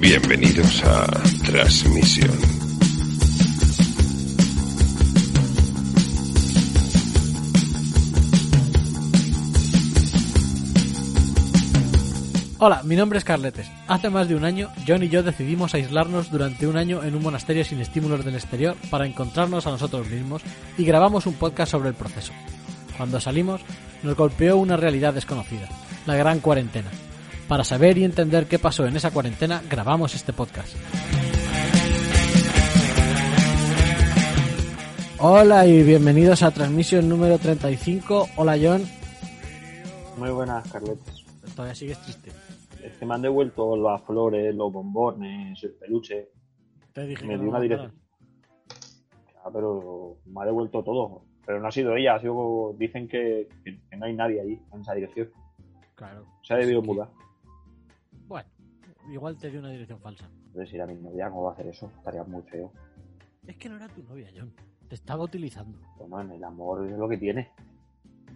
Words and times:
Bienvenidos 0.00 0.84
a 0.84 1.06
Transmisión. 1.44 2.30
Hola, 12.58 12.82
mi 12.84 12.94
nombre 12.94 13.18
es 13.18 13.24
Carletes. 13.24 13.68
Hace 13.88 14.08
más 14.08 14.28
de 14.28 14.36
un 14.36 14.44
año, 14.44 14.70
John 14.86 15.02
y 15.02 15.08
yo 15.08 15.24
decidimos 15.24 15.74
aislarnos 15.74 16.30
durante 16.30 16.68
un 16.68 16.76
año 16.76 17.02
en 17.02 17.16
un 17.16 17.22
monasterio 17.22 17.64
sin 17.64 17.80
estímulos 17.80 18.24
del 18.24 18.36
exterior 18.36 18.76
para 18.90 19.04
encontrarnos 19.04 19.66
a 19.66 19.70
nosotros 19.70 20.08
mismos 20.08 20.42
y 20.76 20.84
grabamos 20.84 21.26
un 21.26 21.34
podcast 21.34 21.72
sobre 21.72 21.88
el 21.88 21.96
proceso. 21.96 22.32
Cuando 22.96 23.20
salimos, 23.20 23.62
nos 24.04 24.16
golpeó 24.16 24.58
una 24.58 24.76
realidad 24.76 25.12
desconocida, 25.12 25.68
la 26.06 26.14
gran 26.14 26.38
cuarentena. 26.38 26.88
Para 27.48 27.64
saber 27.64 27.96
y 27.96 28.04
entender 28.04 28.46
qué 28.46 28.58
pasó 28.58 28.86
en 28.86 28.94
esa 28.94 29.10
cuarentena, 29.10 29.62
grabamos 29.70 30.14
este 30.14 30.34
podcast. 30.34 30.76
Hola 35.18 35.66
y 35.66 35.82
bienvenidos 35.82 36.42
a 36.42 36.50
transmisión 36.50 37.08
número 37.08 37.38
35. 37.38 38.28
Hola 38.36 38.58
John. 38.62 38.82
Muy 40.18 40.28
buenas, 40.28 40.70
Carletes. 40.70 41.24
Todavía 41.56 41.74
sigues 41.74 41.98
triste. 42.02 42.32
Es 42.84 42.92
que 42.98 43.06
me 43.06 43.14
han 43.14 43.22
devuelto 43.22 43.78
las 43.78 44.02
flores, 44.02 44.54
los 44.54 44.70
bombones, 44.70 45.64
el 45.64 45.72
peluche. 45.72 46.28
Te 46.92 47.06
dije 47.06 47.24
Me 47.24 47.32
que 47.32 47.40
dio 47.40 47.48
una 47.48 47.60
dirección. 47.60 47.94
Ah, 49.42 49.48
pero 49.50 50.18
me 50.26 50.42
ha 50.42 50.44
devuelto 50.44 50.84
todo. 50.84 51.22
Pero 51.46 51.60
no 51.60 51.68
ha 51.68 51.72
sido 51.72 51.96
ella, 51.96 52.16
ha 52.16 52.20
sido. 52.20 52.74
Dicen 52.76 53.08
que, 53.08 53.48
no 53.96 54.04
hay 54.04 54.12
nadie 54.12 54.42
ahí 54.42 54.60
en 54.70 54.80
esa 54.82 54.92
dirección. 54.92 55.30
Claro. 55.94 56.26
Se 56.42 56.52
ha 56.52 56.58
debido 56.58 56.82
mudar. 56.82 57.08
Igual 59.10 59.36
te 59.36 59.50
dio 59.50 59.60
una 59.60 59.70
dirección 59.70 60.00
falsa. 60.00 60.28
Entonces, 60.46 60.74
ir 60.74 60.82
a 60.82 60.86
mi 60.86 60.94
novia, 60.94 61.28
¿cómo 61.28 61.44
va 61.44 61.50
a 61.50 61.52
hacer 61.54 61.66
eso? 61.66 61.90
Estaría 61.98 62.24
muy 62.24 62.42
feo. 62.42 62.72
Es 63.46 63.56
que 63.56 63.68
no 63.68 63.76
era 63.76 63.88
tu 63.88 64.02
novia, 64.02 64.28
John. 64.36 64.52
Te 64.88 64.94
estaba 64.94 65.24
utilizando. 65.24 65.78
Bueno, 65.98 66.20
en 66.20 66.32
el 66.32 66.44
amor 66.44 66.86
es 66.86 66.96
lo 66.96 67.08
que 67.08 67.16
tiene. 67.16 67.50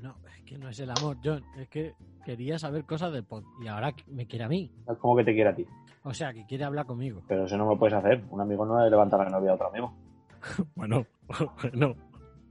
No, 0.01 0.17
es 0.34 0.42
que 0.45 0.59
no 0.59 0.69
es 0.69 0.81
el 0.81 0.91
amor, 0.91 1.19
John. 1.23 1.45
Es 1.59 1.69
que 1.69 1.95
quería 2.25 2.59
saber 2.59 2.84
cosas 2.84 3.12
del 3.12 3.25
pod. 3.25 3.45
Y 3.62 3.69
ahora 3.69 3.95
me 4.09 4.27
quiere 4.27 4.45
a 4.45 4.48
mí. 4.48 4.70
Es 4.91 4.97
como 4.98 5.17
que 5.17 5.25
te 5.25 5.34
quiere 5.34 5.51
a 5.51 5.55
ti. 5.55 5.67
O 6.05 6.14
sea, 6.14 6.33
que 6.33 6.47
quiere 6.47 6.64
hablar 6.64 6.86
conmigo. 6.86 7.23
Pero 7.29 7.45
eso 7.45 7.57
no 7.57 7.67
lo 7.67 7.79
puedes 7.79 7.95
hacer. 7.95 8.25
Un 8.31 8.41
amigo 8.41 8.64
no 8.64 8.83
le 8.83 8.91
levanta 8.91 9.17
la 9.19 9.29
novia 9.29 9.51
a 9.53 9.55
otro 9.55 9.69
amigo. 9.69 9.92
Bueno, 10.75 11.07
bueno. 11.62 11.95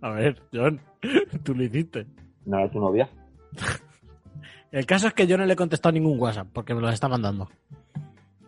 A 0.02 0.10
ver, 0.12 0.42
John. 0.54 0.80
Tú 1.44 1.54
lo 1.54 1.64
hiciste. 1.64 2.06
No 2.46 2.60
era 2.60 2.72
tu 2.72 2.80
novia. 2.80 3.10
El 4.72 4.86
caso 4.86 5.08
es 5.08 5.14
que 5.14 5.28
yo 5.28 5.38
no 5.38 5.46
le 5.46 5.54
he 5.54 5.58
contestado 5.58 5.94
ningún 5.94 6.20
WhatsApp 6.20 6.48
porque 6.54 6.74
me 6.74 6.82
lo 6.82 6.90
está 6.90 7.08
mandando. 7.10 7.50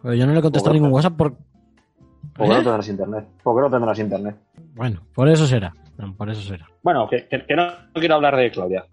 Pero 0.04 0.14
yo 0.14 0.28
no 0.28 0.34
le 0.34 0.40
he 0.40 0.42
contestado 0.44 0.73
ningún 0.73 0.92
WhatsApp 0.92 1.16
por... 1.18 1.34
¿Por 1.34 2.46
qué 2.48 2.54
¿Eh? 2.54 2.58
no 2.58 2.64
tendrás 2.64 2.88
internet? 2.90 3.26
¿Por 3.42 3.56
qué 3.56 3.62
no 3.62 3.70
tendrás 3.72 4.00
internet? 4.00 4.36
Bueno, 4.76 5.02
por 5.16 5.28
eso 5.30 5.47
será. 5.47 5.74
Por 6.18 6.30
eso 6.30 6.41
será. 6.41 6.68
Bueno, 6.84 7.08
que, 7.09 7.28
que- 7.28 7.46
que 7.46 7.56
no 7.56 7.68
quiero 7.94 8.16
hablar 8.16 8.36
de 8.36 8.52
Claudia. 8.52 8.86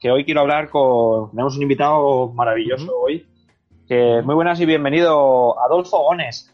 Que 0.00 0.10
hoy 0.10 0.24
quiero 0.24 0.40
hablar 0.42 0.68
con. 0.68 1.30
Tenemos 1.30 1.56
un 1.56 1.62
invitado 1.62 2.28
maravilloso 2.32 2.92
hoy. 2.98 3.26
Que 3.88 4.20
muy 4.24 4.34
buenas 4.34 4.60
y 4.60 4.66
bienvenido, 4.66 5.58
Adolfo 5.60 5.98
Gones. 6.02 6.52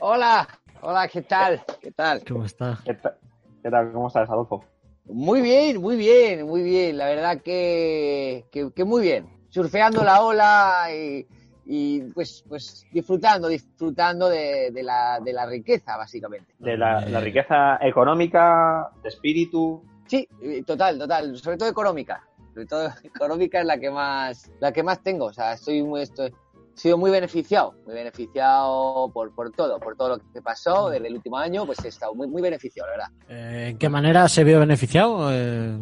Hola, 0.00 0.46
hola, 0.82 1.08
¿qué 1.08 1.22
tal? 1.22 1.62
¿Qué 1.80 1.90
tal? 1.92 2.22
¿Cómo 2.28 2.44
está? 2.44 2.78
¿Qué, 2.84 2.94
ta- 2.94 3.16
qué 3.62 3.70
tal? 3.70 3.90
¿Cómo 3.92 4.08
estás, 4.08 4.28
Adolfo? 4.28 4.64
Muy 5.06 5.40
bien, 5.40 5.80
muy 5.80 5.96
bien, 5.96 6.46
muy 6.46 6.62
bien. 6.62 6.98
La 6.98 7.06
verdad 7.06 7.40
que, 7.42 8.44
que, 8.52 8.70
que 8.74 8.84
muy 8.84 9.02
bien. 9.02 9.26
Surfeando 9.48 10.04
la 10.04 10.20
ola 10.22 10.88
y, 10.94 11.26
y, 11.70 12.00
pues, 12.14 12.42
pues 12.48 12.86
disfrutando, 12.90 13.46
disfrutando 13.46 14.30
de, 14.30 14.70
de 14.72 14.82
la, 14.82 15.20
de 15.22 15.34
la 15.34 15.44
riqueza, 15.44 15.98
básicamente. 15.98 16.54
De 16.58 16.78
la, 16.78 17.02
la 17.02 17.20
riqueza 17.20 17.78
económica, 17.82 18.90
de 19.02 19.10
espíritu. 19.10 19.84
Sí, 20.06 20.26
eh, 20.42 20.62
total, 20.66 20.98
total. 20.98 21.36
Sobre 21.36 21.58
todo 21.58 21.68
económica. 21.68 22.26
Sobre 22.54 22.64
todo 22.64 22.88
económica 23.04 23.60
es 23.60 23.66
la 23.66 23.78
que 23.78 23.90
más, 23.90 24.50
la 24.60 24.72
que 24.72 24.82
más 24.82 25.02
tengo. 25.02 25.26
O 25.26 25.32
sea, 25.34 25.52
estoy 25.52 25.82
muy, 25.82 26.00
estoy, 26.00 26.28
he 26.28 26.80
sido 26.80 26.96
muy 26.96 27.10
beneficiado, 27.10 27.74
muy 27.84 27.94
beneficiado 27.94 29.10
por, 29.12 29.34
por 29.34 29.52
todo, 29.52 29.78
por 29.78 29.94
todo 29.94 30.08
lo 30.08 30.18
que 30.32 30.40
pasó 30.40 30.88
desde 30.88 31.08
el 31.08 31.16
último 31.16 31.36
año, 31.36 31.66
pues 31.66 31.84
he 31.84 31.88
estado 31.88 32.14
muy, 32.14 32.28
muy 32.28 32.40
beneficiado, 32.40 32.88
la 32.88 32.96
verdad. 32.96 33.12
Eh, 33.28 33.68
¿En 33.72 33.78
qué 33.78 33.90
manera 33.90 34.26
se 34.30 34.42
vio 34.42 34.58
beneficiado? 34.58 35.28
Eh, 35.30 35.76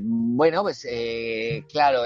bueno, 0.00 0.60
pues 0.64 0.86
eh, 0.86 1.64
claro, 1.72 2.02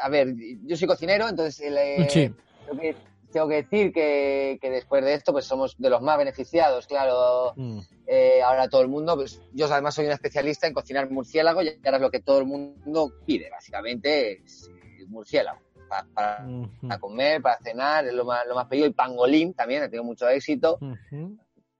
a 0.00 0.08
ver, 0.08 0.34
yo 0.64 0.76
soy 0.76 0.86
cocinero, 0.88 1.28
entonces 1.28 1.60
eh, 1.74 2.06
sí. 2.10 2.34
tengo, 2.66 2.80
que, 2.80 2.96
tengo 3.32 3.48
que 3.48 3.54
decir 3.56 3.92
que, 3.92 4.58
que 4.60 4.70
después 4.70 5.04
de 5.04 5.14
esto 5.14 5.32
pues 5.32 5.44
somos 5.44 5.74
de 5.78 5.90
los 5.90 6.00
más 6.02 6.18
beneficiados, 6.18 6.86
claro. 6.86 7.52
Mm. 7.56 7.80
Eh, 8.06 8.42
ahora 8.42 8.68
todo 8.68 8.82
el 8.82 8.88
mundo, 8.88 9.14
pues 9.16 9.40
yo 9.52 9.66
además 9.66 9.94
soy 9.94 10.06
un 10.06 10.12
especialista 10.12 10.66
en 10.66 10.74
cocinar 10.74 11.10
murciélago 11.10 11.62
y 11.62 11.68
ahora 11.84 11.96
es 11.96 12.02
lo 12.02 12.10
que 12.10 12.20
todo 12.20 12.38
el 12.40 12.46
mundo 12.46 13.12
pide, 13.24 13.48
básicamente, 13.50 14.42
es 14.44 14.68
eh, 14.68 15.04
murciélago. 15.06 15.58
pa- 15.88 16.06
Para, 16.14 16.46
para 16.82 16.98
comer, 17.00 17.40
para 17.42 17.58
cenar, 17.58 18.06
es 18.06 18.12
lo 18.14 18.24
más, 18.24 18.46
lo 18.46 18.54
más 18.54 18.66
pedido. 18.66 18.86
Y 18.86 18.92
pangolín 18.92 19.54
también, 19.54 19.82
ha 19.82 19.86
tenido 19.86 20.04
mucho 20.04 20.28
éxito. 20.28 20.78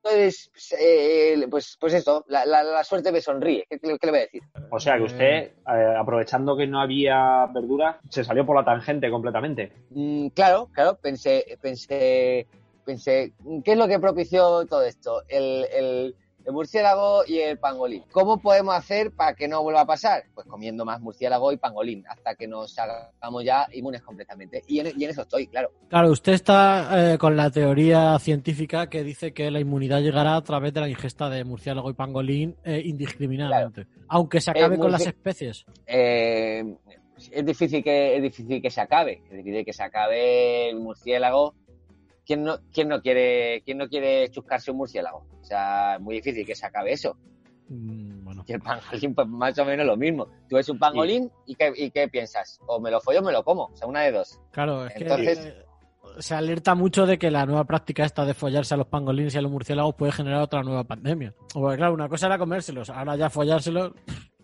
Entonces, 0.04 0.50
pues, 0.52 0.74
eh, 0.80 1.46
pues, 1.50 1.76
pues 1.80 1.94
esto, 1.94 2.24
la, 2.28 2.44
la- 2.44 2.62
la 2.64 2.84
suerte 2.84 3.12
me 3.12 3.20
sonríe. 3.20 3.64
¿Qué, 3.68 3.78
qué- 3.78 3.98
qué 4.00 4.06
le 4.06 4.10
voy 4.10 4.18
a 4.18 4.22
decir? 4.22 4.42
O 4.70 4.80
sea 4.80 4.96
que 4.96 5.02
usted, 5.04 5.26
eh, 5.66 5.94
aprovechando 5.96 6.56
que 6.56 6.66
no 6.66 6.80
había 6.80 7.46
verdura, 7.54 8.00
se 8.10 8.24
salió 8.24 8.44
por 8.44 8.56
la 8.56 8.64
tangente 8.64 9.10
completamente. 9.10 9.72
Mm, 9.90 10.28
claro, 10.28 10.68
claro, 10.72 10.98
pensé, 11.00 11.56
pensé, 11.60 12.46
pensé, 12.84 13.32
¿qué 13.64 13.72
es 13.72 13.78
lo 13.78 13.86
que 13.86 14.00
propició 14.00 14.66
todo 14.66 14.82
esto? 14.82 15.22
El, 15.28 15.66
el, 15.72 16.16
el 16.44 16.52
murciélago 16.52 17.22
y 17.26 17.38
el 17.38 17.58
pangolín. 17.58 18.04
¿Cómo 18.10 18.38
podemos 18.38 18.74
hacer 18.74 19.12
para 19.12 19.34
que 19.34 19.48
no 19.48 19.62
vuelva 19.62 19.82
a 19.82 19.86
pasar? 19.86 20.24
Pues 20.34 20.46
comiendo 20.46 20.84
más 20.84 21.00
murciélago 21.00 21.52
y 21.52 21.56
pangolín, 21.56 22.04
hasta 22.08 22.34
que 22.34 22.46
nos 22.46 22.76
hagamos 22.78 23.44
ya 23.44 23.66
inmunes 23.72 24.02
completamente. 24.02 24.62
Y 24.66 24.80
en, 24.80 24.92
y 24.98 25.04
en 25.04 25.10
eso 25.10 25.22
estoy, 25.22 25.46
claro. 25.46 25.70
Claro, 25.88 26.10
usted 26.10 26.32
está 26.32 27.12
eh, 27.12 27.18
con 27.18 27.36
la 27.36 27.50
teoría 27.50 28.18
científica 28.18 28.88
que 28.88 29.02
dice 29.02 29.32
que 29.32 29.50
la 29.50 29.60
inmunidad 29.60 30.00
llegará 30.00 30.36
a 30.36 30.42
través 30.42 30.72
de 30.72 30.80
la 30.80 30.88
ingesta 30.88 31.28
de 31.28 31.44
murciélago 31.44 31.90
y 31.90 31.94
pangolín 31.94 32.56
eh, 32.64 32.82
indiscriminadamente. 32.84 33.86
Aunque 34.08 34.40
se 34.40 34.50
acabe 34.50 34.76
Eh, 34.76 34.78
con 34.78 34.90
las 34.90 35.06
especies. 35.06 35.64
Eh, 35.86 36.64
es 37.30 37.46
difícil 37.46 37.84
que 37.84 38.16
es 38.16 38.22
difícil 38.22 38.60
que 38.60 38.70
se 38.70 38.80
acabe, 38.80 39.22
es 39.30 39.36
difícil 39.36 39.64
que 39.64 39.72
se 39.72 39.82
acabe 39.82 40.70
el 40.70 40.80
murciélago. 40.80 41.54
¿Quién 42.32 42.44
no, 42.44 42.56
quién 42.72 42.88
no 42.88 43.02
quiere, 43.02 43.60
quién 43.62 43.76
no 43.76 43.88
quiere 43.90 44.30
chuscarse 44.30 44.70
un 44.70 44.78
murciélago? 44.78 45.26
O 45.38 45.44
sea, 45.44 45.96
es 45.96 46.00
muy 46.00 46.14
difícil 46.14 46.46
que 46.46 46.54
se 46.54 46.64
acabe 46.64 46.92
eso. 46.92 47.14
Mm, 47.68 48.24
bueno. 48.24 48.42
Y 48.48 48.52
el 48.54 48.60
pangolín, 48.62 49.14
pues 49.14 49.28
más 49.28 49.58
o 49.58 49.64
menos 49.66 49.84
lo 49.84 49.98
mismo. 49.98 50.26
Tú 50.48 50.56
ves 50.56 50.66
un 50.70 50.78
pangolín 50.78 51.30
y, 51.44 51.54
qué, 51.56 51.70
y 51.76 51.90
qué 51.90 52.08
piensas? 52.08 52.58
O 52.66 52.80
me 52.80 52.90
lo 52.90 53.02
follo 53.02 53.20
o 53.20 53.22
me 53.22 53.32
lo 53.32 53.44
como. 53.44 53.64
O 53.64 53.76
sea, 53.76 53.86
una 53.86 54.00
de 54.00 54.12
dos. 54.12 54.40
Claro, 54.50 54.86
es 54.86 54.96
Entonces- 54.96 55.38
que 55.40 55.48
eh, 55.48 55.64
se 56.20 56.34
alerta 56.34 56.74
mucho 56.74 57.04
de 57.04 57.18
que 57.18 57.30
la 57.30 57.44
nueva 57.44 57.64
práctica 57.64 58.06
esta 58.06 58.24
de 58.24 58.32
follarse 58.32 58.72
a 58.72 58.78
los 58.78 58.86
pangolines 58.86 59.34
y 59.34 59.38
a 59.38 59.42
los 59.42 59.50
murciélagos 59.52 59.94
puede 59.94 60.12
generar 60.12 60.40
otra 60.40 60.62
nueva 60.62 60.84
pandemia. 60.84 61.34
Porque 61.52 61.76
claro, 61.76 61.92
una 61.92 62.08
cosa 62.08 62.28
era 62.28 62.38
comérselos, 62.38 62.88
ahora 62.88 63.14
ya 63.16 63.28
follárselos. 63.28 63.92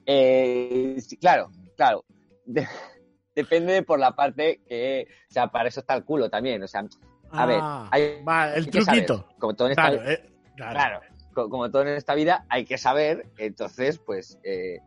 Eh, 0.05 0.99
claro, 1.21 1.51
claro. 1.75 2.05
De- 2.45 2.69
depende 3.35 3.73
de 3.73 3.83
por 3.83 3.99
la 3.99 4.15
parte 4.15 4.61
que. 4.69 5.07
O 5.31 5.33
sea, 5.33 5.47
para 5.49 5.69
eso 5.71 5.81
está 5.81 5.95
el 5.95 6.05
culo 6.05 6.29
también. 6.29 6.63
O 6.63 6.69
sea, 6.69 6.85
a 7.31 7.47
ver, 7.47 7.61
Ah, 7.63 7.89
hay, 7.91 8.23
va, 8.25 8.55
el 8.55 8.65
hay 8.65 8.71
que 8.71 8.83
saber. 8.83 9.07
truquito. 9.07 9.29
Como 9.39 9.55
todo 9.55 9.69
en 9.69 9.73
esta 9.73 9.91
Claro, 9.91 10.11
eh, 10.11 10.31
claro. 10.57 10.73
Claro, 10.73 11.01
co- 11.35 11.49
como 11.49 11.71
todo 11.71 11.83
en 11.83 11.89
esta 11.89 12.15
vida 12.15 12.45
hay 12.49 12.65
que 12.65 12.79
saber, 12.79 13.27
entonces 13.39 13.99
pues 13.99 14.39
eh, 14.43 14.79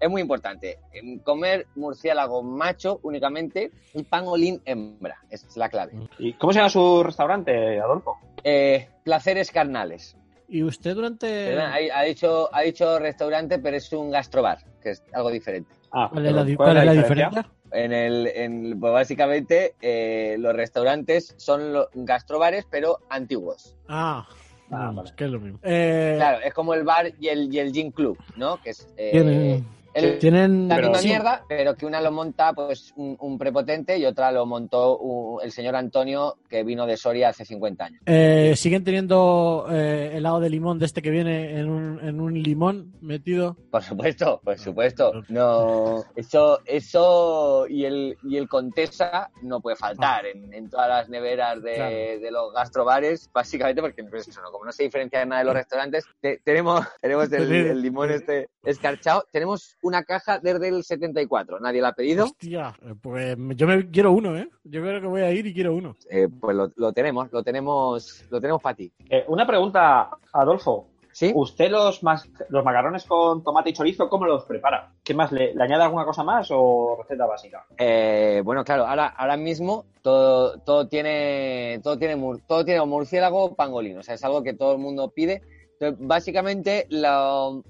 es 0.00 0.08
muy 0.10 0.20
importante. 0.22 0.78
Em, 0.92 1.18
Comer 1.18 1.66
murciélago 1.74 2.42
macho 2.42 3.00
únicamente 3.02 3.72
y 3.94 4.02
pangolín 4.04 4.62
hembra, 4.64 5.18
esa 5.30 5.46
es 5.48 5.56
la 5.56 5.68
clave. 5.68 5.92
¿Y 6.18 6.32
cómo 6.34 6.52
se 6.52 6.58
llama 6.60 6.70
su 6.70 7.02
restaurante, 7.02 7.80
Adolfo? 7.80 8.16
Eh, 8.44 8.88
placeres 9.04 9.50
carnales. 9.50 10.16
Y 10.50 10.62
usted 10.62 10.94
durante... 10.94 11.58
Ha, 11.60 11.74
ha 11.98 12.02
dicho, 12.04 12.48
ha 12.54 12.62
dicho 12.62 12.98
restaurante, 12.98 13.58
pero 13.58 13.76
es 13.76 13.92
un 13.92 14.10
gastrobar, 14.10 14.58
que 14.80 14.90
es 14.90 15.02
algo 15.12 15.30
diferente. 15.30 15.74
Ah, 15.92 16.08
¿Cuál 16.10 16.26
es 16.26 16.32
la, 16.32 16.42
¿cuál 16.44 16.56
cuál 16.56 16.76
es 16.78 16.84
la 16.86 16.92
diferencia? 16.92 17.50
En 17.72 17.92
el, 17.92 18.26
en, 18.34 18.78
pues 18.80 18.92
básicamente 18.92 19.74
eh, 19.80 20.36
los 20.38 20.54
restaurantes 20.54 21.34
son 21.36 21.72
los 21.72 21.88
gastrobares, 21.94 22.66
pero 22.70 22.98
antiguos. 23.10 23.76
Ah, 23.88 24.26
Ah, 24.70 24.92
vale. 24.94 25.08
es 25.08 25.14
que 25.14 25.24
es 25.24 25.30
lo 25.30 25.40
mismo. 25.40 25.58
Eh, 25.62 26.14
Claro, 26.18 26.40
es 26.44 26.52
como 26.52 26.74
el 26.74 26.84
bar 26.84 27.10
y 27.18 27.28
el, 27.28 27.52
y 27.54 27.58
el 27.58 27.72
gin 27.72 27.90
club, 27.90 28.18
¿no? 28.36 28.60
Que 28.62 28.70
es 28.70 28.86
eh, 28.98 29.10
tienen, 29.12 29.66
el- 29.94 30.18
tienen- 30.18 30.68
la 30.68 30.76
Pero- 30.76 30.88
misma 30.88 31.02
sí, 31.02 31.08
mierda, 31.08 31.44
pero 31.48 31.74
que 31.74 31.86
una 31.86 32.00
lo 32.00 32.12
monta 32.12 32.52
pues 32.52 32.92
un, 32.96 33.16
un 33.20 33.38
prepotente 33.38 33.98
y 33.98 34.04
otra 34.04 34.30
lo 34.32 34.46
montó 34.46 34.98
un- 34.98 35.42
el 35.42 35.50
señor 35.52 35.76
Antonio 35.76 36.36
que 36.48 36.62
vino 36.64 36.86
de 36.86 36.96
Soria 36.96 37.30
hace 37.30 37.44
50 37.44 37.84
años. 37.86 38.02
eh, 38.06 38.54
siguen 38.56 38.84
teniendo 38.84 39.66
eh, 39.70 40.12
helado 40.14 40.40
de 40.40 40.50
limón 40.50 40.78
de 40.78 40.86
este 40.86 41.02
que 41.02 41.10
viene 41.10 41.58
en 41.58 41.68
un, 41.68 42.00
en 42.00 42.20
un 42.20 42.34
limón 42.42 42.92
metido. 43.00 43.56
Por 43.70 43.82
supuesto, 43.82 44.40
por 44.44 44.58
supuesto. 44.58 45.12
No, 45.28 46.04
eso, 46.16 46.60
eso 46.66 47.66
y 47.68 47.84
el, 47.84 48.16
y 48.24 48.36
el 48.36 48.48
Contesa 48.48 49.30
no 49.42 49.60
puede 49.60 49.76
faltar 49.76 50.26
en, 50.26 50.52
en 50.52 50.68
todas 50.70 50.88
las 50.88 51.08
neveras 51.08 51.62
de, 51.62 51.74
Claro. 51.74 51.94
de 51.94 52.30
los 52.30 52.52
gastrobares, 52.52 53.30
básicamente 53.32 53.80
porque 53.82 54.04
pues 54.04 54.28
eso, 54.28 54.40
¿no? 54.42 54.50
como 54.50 54.64
no 54.64 54.72
se 54.72 54.84
diferencia 54.84 55.20
de 55.20 55.26
nada 55.26 55.40
de 55.40 55.44
los 55.46 55.54
restaurantes, 55.54 56.04
te- 56.20 56.40
tenemos, 56.44 56.86
tenemos 57.00 57.30
el, 57.32 57.52
el 57.52 57.82
limón 57.82 58.10
este 58.10 58.48
escarchado. 58.70 59.24
Tenemos 59.32 59.76
una 59.82 60.02
caja 60.04 60.38
desde 60.38 60.68
el 60.68 60.82
74, 60.84 61.60
nadie 61.60 61.80
la 61.80 61.88
ha 61.88 61.92
pedido, 61.94 62.24
Hostia, 62.24 62.74
eh, 62.82 62.94
pues 63.00 63.36
yo 63.56 63.66
me 63.66 63.90
quiero 63.90 64.12
uno, 64.12 64.36
¿eh? 64.36 64.48
Yo 64.64 64.80
creo 64.82 65.00
que 65.00 65.06
voy 65.06 65.22
a 65.22 65.30
ir 65.32 65.46
y 65.46 65.54
quiero 65.54 65.74
uno. 65.74 65.96
Eh, 66.10 66.28
pues 66.40 66.56
lo, 66.56 66.70
lo 66.76 66.92
tenemos, 66.92 67.30
lo 67.32 67.42
tenemos, 67.42 68.24
lo 68.30 68.40
tenemos 68.40 68.62
para 68.62 68.76
ti. 68.76 68.92
Eh, 69.10 69.24
una 69.28 69.46
pregunta, 69.46 70.10
Adolfo. 70.32 70.88
¿Sí? 71.10 71.32
¿Usted 71.34 71.68
los, 71.70 72.04
mas- 72.04 72.28
los 72.48 72.64
macarrones 72.64 73.04
con 73.04 73.42
tomate 73.42 73.70
y 73.70 73.72
chorizo, 73.72 74.08
cómo 74.08 74.24
los 74.26 74.44
prepara? 74.44 74.92
¿Qué 75.02 75.14
más? 75.14 75.32
¿Le, 75.32 75.52
le 75.52 75.64
añade 75.64 75.82
alguna 75.82 76.04
cosa 76.04 76.22
más 76.22 76.46
o 76.52 76.96
receta 77.02 77.26
básica? 77.26 77.66
Eh, 77.76 78.40
bueno, 78.44 78.62
claro, 78.62 78.86
ahora, 78.86 79.06
ahora 79.08 79.36
mismo 79.36 79.86
todo, 80.00 80.60
todo 80.60 80.86
tiene 80.86 81.80
todo 81.82 81.98
tiene 81.98 82.14
mur- 82.14 82.40
todo 82.46 82.64
tiene 82.64 82.84
murciélago 82.86 83.46
o 83.46 83.54
pangolino, 83.56 83.98
o 83.98 84.02
sea, 84.04 84.14
es 84.14 84.22
algo 84.22 84.44
que 84.44 84.52
todo 84.54 84.72
el 84.74 84.78
mundo 84.78 85.10
pide. 85.10 85.42
Entonces, 85.80 86.06
básicamente, 86.06 86.86
lo- 86.90 87.64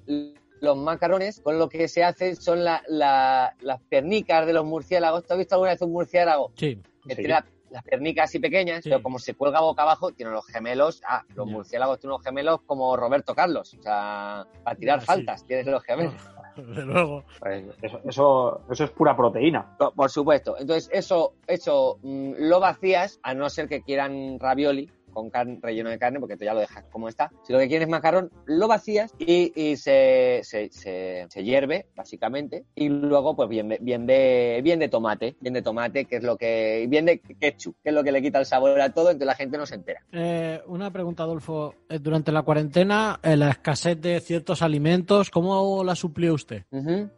los 0.60 0.76
macarrones 0.76 1.40
con 1.40 1.58
lo 1.58 1.68
que 1.68 1.88
se 1.88 2.04
hace 2.04 2.34
son 2.36 2.64
la- 2.64 2.82
la- 2.88 3.54
las 3.60 3.80
pernicas 3.82 4.46
de 4.46 4.52
los 4.52 4.64
murciélagos. 4.64 5.24
¿Tú 5.24 5.32
has 5.34 5.38
visto 5.38 5.54
alguna 5.54 5.72
vez 5.72 5.82
un 5.82 5.92
murciélago 5.92 6.50
Sí. 6.56 6.80
que 7.06 7.14
Sí. 7.14 7.16
tiene 7.16 7.28
la- 7.34 7.46
las 7.70 7.82
pernicas 7.84 8.24
así 8.30 8.38
pequeñas, 8.38 8.82
Sí. 8.82 8.88
pero 8.88 9.02
como 9.02 9.18
se 9.18 9.34
cuelga 9.34 9.60
boca 9.60 9.82
abajo, 9.82 10.10
tiene 10.12 10.32
los 10.32 10.46
gemelos. 10.46 11.02
Ah, 11.06 11.22
los 11.34 11.46
murciélagos 11.46 11.98
tienen 12.00 12.14
unos 12.14 12.24
gemelos 12.24 12.60
como 12.66 12.96
Roberto 12.96 13.34
Carlos, 13.34 13.74
o 13.74 13.82
sea, 13.82 14.46
para 14.64 14.76
tirar 14.76 14.98
Ah, 14.98 15.00
sí. 15.00 15.06
faltas, 15.06 15.44
tienes 15.44 15.66
los 15.66 15.82
gemelos. 15.82 16.14
Desde 16.56 16.84
luego. 16.86 17.24
Pues 17.38 17.64
eso, 17.82 18.00
eso, 18.08 18.60
eso 18.70 18.84
es 18.84 18.90
pura 18.90 19.14
proteína. 19.16 19.76
Por, 19.78 19.92
por 19.94 20.10
supuesto. 20.10 20.56
Entonces, 20.58 20.88
eso, 20.92 21.34
eso 21.46 21.98
mm, 22.02 22.32
lo 22.38 22.58
vacías, 22.58 23.20
a 23.22 23.34
no 23.34 23.48
ser 23.50 23.68
que 23.68 23.82
quieran 23.82 24.38
ravioli 24.40 24.90
con 25.18 25.30
carne, 25.30 25.58
relleno 25.60 25.90
de 25.90 25.98
carne, 25.98 26.20
porque 26.20 26.36
tú 26.36 26.44
ya 26.44 26.54
lo 26.54 26.60
dejas 26.60 26.84
como 26.90 27.08
está. 27.08 27.30
Si 27.42 27.52
lo 27.52 27.58
que 27.58 27.68
quieres 27.68 27.86
es 27.86 27.90
macarrón, 27.90 28.30
lo 28.46 28.68
vacías 28.68 29.12
y, 29.18 29.52
y 29.54 29.76
se, 29.76 30.40
se, 30.44 30.70
se, 30.70 31.26
se 31.28 31.44
hierve, 31.44 31.86
básicamente. 31.96 32.64
Y 32.74 32.88
luego, 32.88 33.34
pues 33.34 33.48
bien 33.48 33.68
de, 33.68 33.78
bien 33.80 34.06
de, 34.06 34.60
bien 34.62 34.78
de 34.78 34.88
tomate, 34.88 35.36
bien 35.40 35.54
de 35.54 35.62
tomate, 35.62 36.04
que 36.04 36.16
es 36.16 36.22
lo 36.22 36.36
que, 36.36 36.86
bien 36.88 37.06
de 37.06 37.18
ketchup, 37.18 37.76
que 37.82 37.90
es 37.90 37.94
lo 37.94 38.04
que 38.04 38.12
le 38.12 38.22
quita 38.22 38.38
el 38.38 38.46
sabor 38.46 38.80
a 38.80 38.92
todo, 38.92 39.10
entonces 39.10 39.26
la 39.26 39.34
gente 39.34 39.58
no 39.58 39.66
se 39.66 39.74
entera. 39.74 40.02
Eh, 40.12 40.60
una 40.66 40.90
pregunta, 40.90 41.24
Adolfo. 41.24 41.74
Eh, 41.88 41.98
Durante 41.98 42.32
la 42.32 42.42
cuarentena, 42.42 43.18
eh, 43.22 43.36
la 43.36 43.50
escasez 43.50 44.00
de 44.00 44.20
ciertos 44.20 44.62
alimentos, 44.62 45.30
¿cómo 45.30 45.82
la 45.82 45.94
suplió 45.94 46.34
usted? 46.34 46.62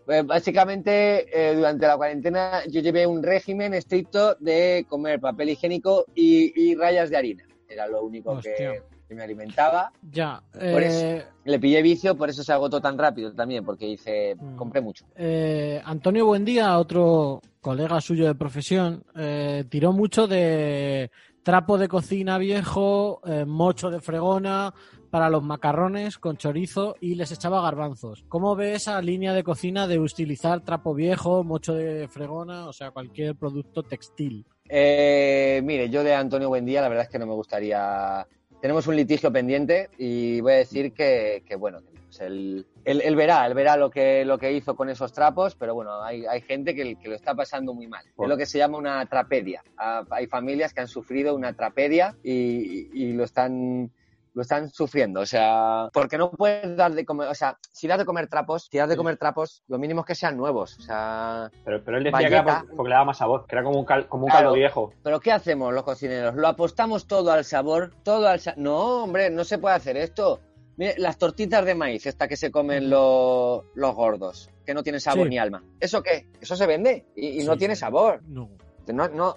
Pues 0.07 0.27
básicamente, 0.27 1.27
eh, 1.33 1.55
durante 1.55 1.87
la 1.87 1.97
cuarentena 1.97 2.63
yo 2.69 2.81
llevé 2.81 3.07
un 3.07 3.23
régimen 3.23 3.75
estricto 3.75 4.37
de 4.41 4.87
comer 4.89 5.21
papel 5.21 5.51
higiénico 5.51 6.07
y, 6.15 6.53
y 6.55 6.75
rayas 6.75 7.11
de 7.11 7.17
harina. 7.17 7.45
Era 7.71 7.87
lo 7.87 8.03
único 8.03 8.39
que, 8.41 8.83
me 9.11 9.23
alimentaba. 9.23 9.93
Ya. 10.11 10.43
Por 10.53 10.83
eh, 10.83 11.25
Le 11.45 11.59
pillé 11.59 11.83
vicio, 11.83 12.17
por 12.17 12.29
eso 12.29 12.43
se 12.43 12.53
agotó 12.53 12.81
tan 12.81 12.99
rápido 12.99 13.33
también, 13.33 13.65
porque 13.65 13.87
hice, 13.89 14.35
Mm. 14.37 14.57
compré 14.57 14.81
mucho. 14.81 15.05
eh, 15.17 15.81
Antonio 15.85 16.27
Buendía, 16.27 16.79
otro 16.79 17.41
colega 17.61 18.01
suyo 18.01 18.27
de 18.27 18.35
profesión, 18.35 19.05
eh, 19.17 19.65
tiró 19.69 19.93
mucho 19.93 20.27
de 20.27 21.11
trapo 21.43 21.79
de 21.79 21.89
cocina 21.89 22.39
viejo, 22.39 23.21
eh, 23.25 23.45
mocho 23.45 23.91
de 23.91 24.01
fregona 24.01 24.75
para 25.11 25.29
los 25.29 25.43
macarrones 25.43 26.19
con 26.19 26.37
chorizo 26.37 26.95
y 27.01 27.17
les 27.17 27.33
echaba 27.33 27.63
garbanzos. 27.63 28.25
¿Cómo 28.29 28.55
ve 28.55 28.75
esa 28.75 29.01
línea 29.03 29.33
de 29.33 29.43
cocina 29.43 29.87
de 29.87 29.99
utilizar 29.99 30.61
trapo 30.61 30.95
viejo, 30.95 31.43
mocho 31.43 31.75
de 31.75 32.09
fregona, 32.09 32.69
o 32.69 32.73
sea, 32.73 32.93
cualquier 32.93 33.35
producto 33.35 33.83
textil? 33.83 34.47
Eh, 34.69 35.61
mire, 35.65 35.91
yo 35.91 36.05
de 36.05 36.15
Antonio 36.15 36.49
Buendía, 36.49 36.81
la 36.81 36.89
verdad 36.89 37.05
es 37.05 37.11
que 37.11 37.19
no 37.19 37.27
me 37.27 37.35
gustaría. 37.35 38.27
Tenemos 38.61 38.87
un 38.87 38.97
litigio 38.97 39.33
pendiente 39.33 39.89
y 39.99 40.41
voy 40.41 40.53
a 40.53 40.57
decir 40.57 40.93
que, 40.93 41.43
que, 41.47 41.57
bueno, 41.57 41.79
pues 42.05 42.21
él, 42.21 42.67
él- 42.85 43.01
él 43.03 43.17
verá, 43.17 43.47
él 43.47 43.55
verá 43.55 43.77
lo 43.77 43.89
que, 43.91 44.25
lo 44.25 44.37
que 44.39 44.53
hizo 44.53 44.77
con 44.77 44.91
esos 44.91 45.13
trapos, 45.13 45.55
pero 45.55 45.75
bueno, 45.75 46.03
hay, 46.03 46.27
hay 46.27 46.43
gente 46.43 46.75
que, 46.75 46.97
que 46.97 47.09
lo 47.09 47.15
está 47.15 47.35
pasando 47.35 47.73
muy 47.73 47.87
mal. 47.87 48.05
Es 48.07 48.29
lo 48.29 48.37
que 48.37 48.45
se 48.47 48.59
llama 48.59 48.77
una 48.77 49.05
trapedia. 49.07 49.63
Ah, 49.79 50.05
Hay 50.11 50.27
familias 50.27 50.75
que 50.75 50.81
han 50.83 50.89
sufrido 50.89 51.35
una 51.35 51.55
trapedia 51.55 52.17
y, 52.23 52.91
y 52.93 53.13
lo 53.15 53.25
están 53.25 53.91
lo 54.35 54.43
están 54.43 54.71
sufriendo, 54.71 55.21
o 55.21 55.27
sea, 55.27 55.89
porque 55.93 56.17
no 56.19 56.31
puedes 56.31 56.77
dar 56.77 56.93
de 56.93 57.05
comer, 57.05 57.29
o 57.29 57.35
sea, 57.35 57.59
si 57.73 57.87
das 57.89 57.99
de 57.99 58.05
comer 58.05 58.29
trapos, 58.29 58.69
si 58.71 58.79
das 58.79 58.89
de 58.89 58.97
comer 58.97 59.17
trapos, 59.17 59.63
lo 59.69 59.79
mínimo 59.79 60.01
es 60.03 60.07
que 60.07 60.15
sean 60.15 60.37
nuevos, 60.37 60.79
o 60.79 60.83
sea, 60.83 61.51
Pero, 61.65 61.83
pero 61.85 61.99
él 61.99 62.05
decía 62.05 62.29
que 62.29 62.35
era 62.37 62.65
porque 62.77 62.89
le 62.89 62.95
daba 62.95 63.07
más 63.07 63.19
sabor, 63.19 63.47
que 63.47 63.55
era 63.57 63.65
como 63.65 63.79
un, 63.81 63.85
cal- 63.85 64.07
como 64.09 64.25
un 64.25 64.31
Claro. 64.31 64.45
caldo 64.47 64.55
viejo. 64.57 64.93
Pero 65.03 65.19
¿qué 65.21 65.33
hacemos 65.33 65.75
los 65.75 65.83
cocineros? 65.83 66.35
¿Lo 66.37 66.47
apostamos 66.49 67.07
todo 67.07 67.33
al 67.33 67.45
sabor? 67.45 67.93
Todo 68.05 68.29
al 68.29 68.41
sa- 68.41 68.55
No, 68.57 69.03
hombre, 69.05 69.31
no 69.31 69.45
se 69.45 69.59
puede 69.59 69.75
hacer 69.75 69.97
esto. 69.97 70.41
Mire, 70.77 70.95
las 70.99 71.19
tortitas 71.19 71.65
de 71.65 71.75
maíz, 71.75 72.07
esta 72.07 72.27
que 72.29 72.37
se 72.37 72.51
comen 72.51 72.89
los, 72.89 73.65
los 73.75 73.95
gordos, 73.95 74.49
que 74.65 74.73
no 74.73 74.83
tienen 74.83 75.01
sabor 75.01 75.25
Sí. 75.25 75.31
ni 75.31 75.39
alma. 75.39 75.63
¿Eso 75.79 76.03
qué? 76.03 76.29
Eso 76.41 76.57
se 76.57 76.67
vende 76.67 77.05
y, 77.17 77.43
y 77.43 77.45
no 77.45 77.57
tiene 77.57 77.77
sabor. 77.77 78.21
No. 78.29 78.49
No, 78.87 79.07
no, 79.09 79.37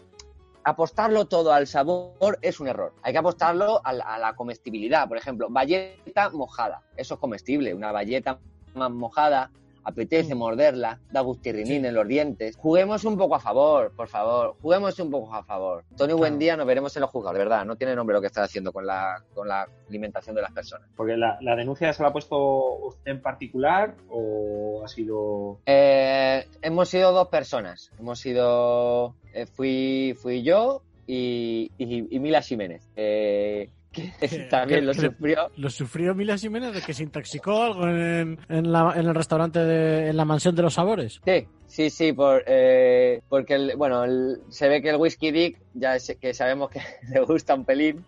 apostarlo 0.64 1.26
todo 1.26 1.54
al 1.54 1.68
sabor 1.68 2.40
es 2.42 2.60
un 2.60 2.68
error. 2.68 2.94
Hay 3.02 3.14
que 3.14 3.20
apostarlo 3.20 3.82
a 3.84 3.94
la, 3.94 4.06
a 4.06 4.20
la 4.20 4.36
comestibilidad. 4.36 5.08
Por 5.08 5.18
ejemplo, 5.18 5.48
bayeta 5.50 6.30
mojada. 6.32 6.84
Eso 6.98 7.16
es 7.16 7.20
comestible. 7.20 7.74
Una 7.74 7.92
bayeta 7.92 8.40
más 8.74 8.92
mojada 8.92 9.52
apetece 9.84 10.36
Mm. 10.36 10.38
morderla, 10.38 11.00
da 11.12 11.22
gustirrinín 11.22 11.86
en 11.86 11.94
los 11.94 12.08
dientes. 12.08 12.56
Juguemos 12.58 13.04
un 13.06 13.18
poco 13.18 13.36
a 13.36 13.40
favor, 13.40 13.92
por 13.96 14.08
favor. 14.08 14.56
Juguemos 14.62 14.98
un 15.00 15.12
poco 15.12 15.34
a 15.34 15.44
favor. 15.44 15.84
Tony, 15.98 16.14
buen 16.14 16.40
día, 16.40 16.56
nos 16.58 16.66
veremos 16.66 16.96
en 16.96 17.02
los 17.02 17.10
juzgados, 17.10 17.34
de 17.38 17.44
verdad. 17.44 17.66
No 17.66 17.76
tiene 17.76 17.96
nombre 17.96 18.14
lo 18.16 18.22
que 18.22 18.28
está 18.28 18.44
haciendo 18.44 18.72
con 18.72 18.86
la, 18.86 19.24
con 19.34 19.48
la 19.48 19.68
alimentación 19.90 20.36
de 20.36 20.42
las 20.42 20.52
personas. 20.52 20.90
Porque 20.96 21.18
la, 21.18 21.38
la 21.42 21.56
denuncia 21.56 21.92
se 21.94 22.02
la 22.02 22.10
ha 22.10 22.14
puesto 22.14 22.38
usted 22.88 23.12
en 23.12 23.22
particular 23.22 23.96
o 24.10 24.82
ha 24.84 24.88
sido. 24.88 25.60
Eh, 25.66 26.48
hemos 26.62 26.90
sido 26.90 27.12
dos 27.12 27.28
personas. 27.28 27.92
Hemos 28.00 28.20
sido. 28.20 29.16
eh, 29.34 29.46
fui, 29.46 30.16
fui 30.22 30.44
yo 30.44 30.82
y, 31.08 31.72
y, 31.78 32.16
y 32.16 32.20
Mila 32.20 32.42
Jiménez. 32.42 32.88
eh, 32.96 33.70
que 34.20 34.40
también 34.50 34.86
lo 34.86 34.94
sufrió. 34.94 35.52
¿Lo 35.58 35.70
sufrió 35.70 36.16
Mila 36.16 36.38
Jiménez 36.38 36.74
de 36.74 36.82
que 36.82 36.94
se 36.94 37.04
intoxicó 37.04 37.64
algo 37.64 37.88
en, 37.88 38.40
en, 38.50 38.72
la- 38.72 38.94
en 38.96 39.08
el 39.08 39.16
restaurante 39.16 39.60
de 39.60 40.10
en 40.10 40.18
la 40.18 40.26
mansión 40.26 40.56
de 40.56 40.62
los 40.64 40.74
sabores? 40.74 41.22
Sí, 41.26 41.48
sí, 41.74 41.90
sí, 41.90 42.14
por, 42.14 42.44
eh, 42.46 43.22
porque 43.28 43.56
el- 43.56 43.76
bueno, 43.76 44.04
el- 44.04 44.38
se 44.50 44.70
ve 44.70 44.82
que 44.82 44.90
el 44.90 44.98
whisky 44.98 45.32
dick, 45.32 45.58
ya 45.74 45.98
sé 45.98 46.18
que 46.18 46.34
sabemos 46.36 46.70
que 46.70 46.80
le 47.10 47.22
gusta 47.22 47.56
un 47.56 47.66
pelín, 47.66 48.06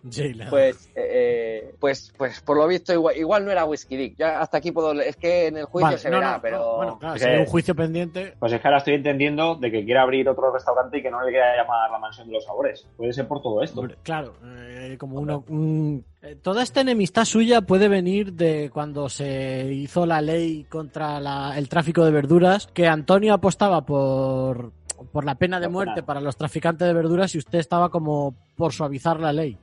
pues, 0.51 0.91
eh, 0.95 1.73
pues, 1.79 2.13
pues 2.15 2.41
por 2.41 2.57
lo 2.57 2.67
visto 2.67 2.93
igual, 2.93 3.17
igual 3.17 3.43
no 3.43 3.51
era 3.51 3.65
whisky 3.65 3.97
dick. 3.97 4.15
Ya 4.17 4.39
hasta 4.39 4.57
aquí 4.57 4.71
puedo, 4.71 4.91
es 5.01 5.15
que 5.17 5.47
en 5.47 5.57
el 5.57 5.65
juicio 5.65 5.87
Vale, 5.87 5.97
se 5.97 6.09
no, 6.11 6.17
verá, 6.19 6.33
no, 6.35 6.41
pero 6.41 6.57
no, 6.59 6.75
bueno, 6.77 6.99
claro, 6.99 7.17
si 7.17 7.25
hay 7.25 7.37
un 7.39 7.45
juicio 7.47 7.75
pendiente. 7.75 8.35
Pues 8.39 8.53
es 8.53 8.61
que 8.61 8.67
ahora 8.67 8.77
estoy 8.77 8.93
entendiendo 8.93 9.55
de 9.55 9.71
que 9.71 9.83
quiere 9.83 9.99
abrir 9.99 10.29
otro 10.29 10.53
restaurante 10.53 10.99
y 10.99 11.01
que 11.01 11.09
no 11.09 11.23
le 11.23 11.31
quiera 11.31 11.55
llamar 11.57 11.89
la 11.89 11.97
mansión 11.97 12.27
de 12.27 12.33
los 12.33 12.45
sabores. 12.45 12.87
Puede 12.95 13.13
ser 13.13 13.27
por 13.27 13.41
todo 13.41 13.63
esto. 13.63 13.79
Hombre, 13.79 13.95
claro, 14.03 14.35
eh, 14.45 14.95
como 14.99 15.19
uno, 15.19 15.43
un- 15.47 16.05
toda 16.41 16.63
esta 16.63 16.81
enemistad 16.81 17.25
suya 17.25 17.61
puede 17.61 17.87
venir 17.87 18.33
de 18.33 18.69
cuando 18.73 19.09
se 19.09 19.71
hizo 19.73 20.05
la 20.05 20.21
ley 20.21 20.63
contra 20.65 21.19
la- 21.19 21.57
el 21.57 21.69
tráfico 21.69 22.03
de 22.05 22.11
verduras, 22.11 22.67
que 22.67 22.87
Antonio 22.87 23.33
apostaba 23.33 23.85
por, 23.85 24.71
por 25.11 25.25
la 25.25 25.35
pena 25.35 25.59
de 25.59 25.67
muerte 25.67 26.01
para 26.03 26.21
los 26.21 26.35
traficantes 26.37 26.87
de 26.87 26.93
verduras 26.93 27.35
y 27.35 27.37
usted 27.37 27.59
estaba 27.59 27.89
como 27.89 28.35
por 28.55 28.73
suavizar 28.73 29.19
la 29.19 29.31
ley. 29.33 29.57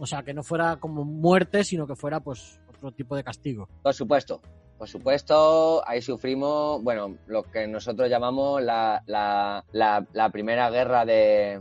O 0.00 0.06
sea, 0.06 0.22
que 0.22 0.34
no 0.34 0.42
fuera 0.42 0.76
como 0.76 1.04
muerte, 1.04 1.62
sino 1.64 1.86
que 1.86 1.94
fuera 1.96 2.20
pues 2.20 2.60
otro 2.74 2.90
tipo 2.92 3.14
de 3.16 3.22
castigo. 3.24 3.68
por 3.82 3.94
supuesto. 3.94 4.40
Por 4.78 4.88
supuesto, 4.88 5.86
ahí 5.86 6.00
sufrimos, 6.00 6.82
bueno, 6.82 7.16
lo 7.26 7.42
que 7.42 7.66
nosotros 7.66 8.08
llamamos 8.08 8.62
la, 8.62 9.02
la, 9.06 9.62
la, 9.72 10.06
la 10.14 10.30
primera 10.30 10.70
guerra 10.70 11.04
de, 11.04 11.58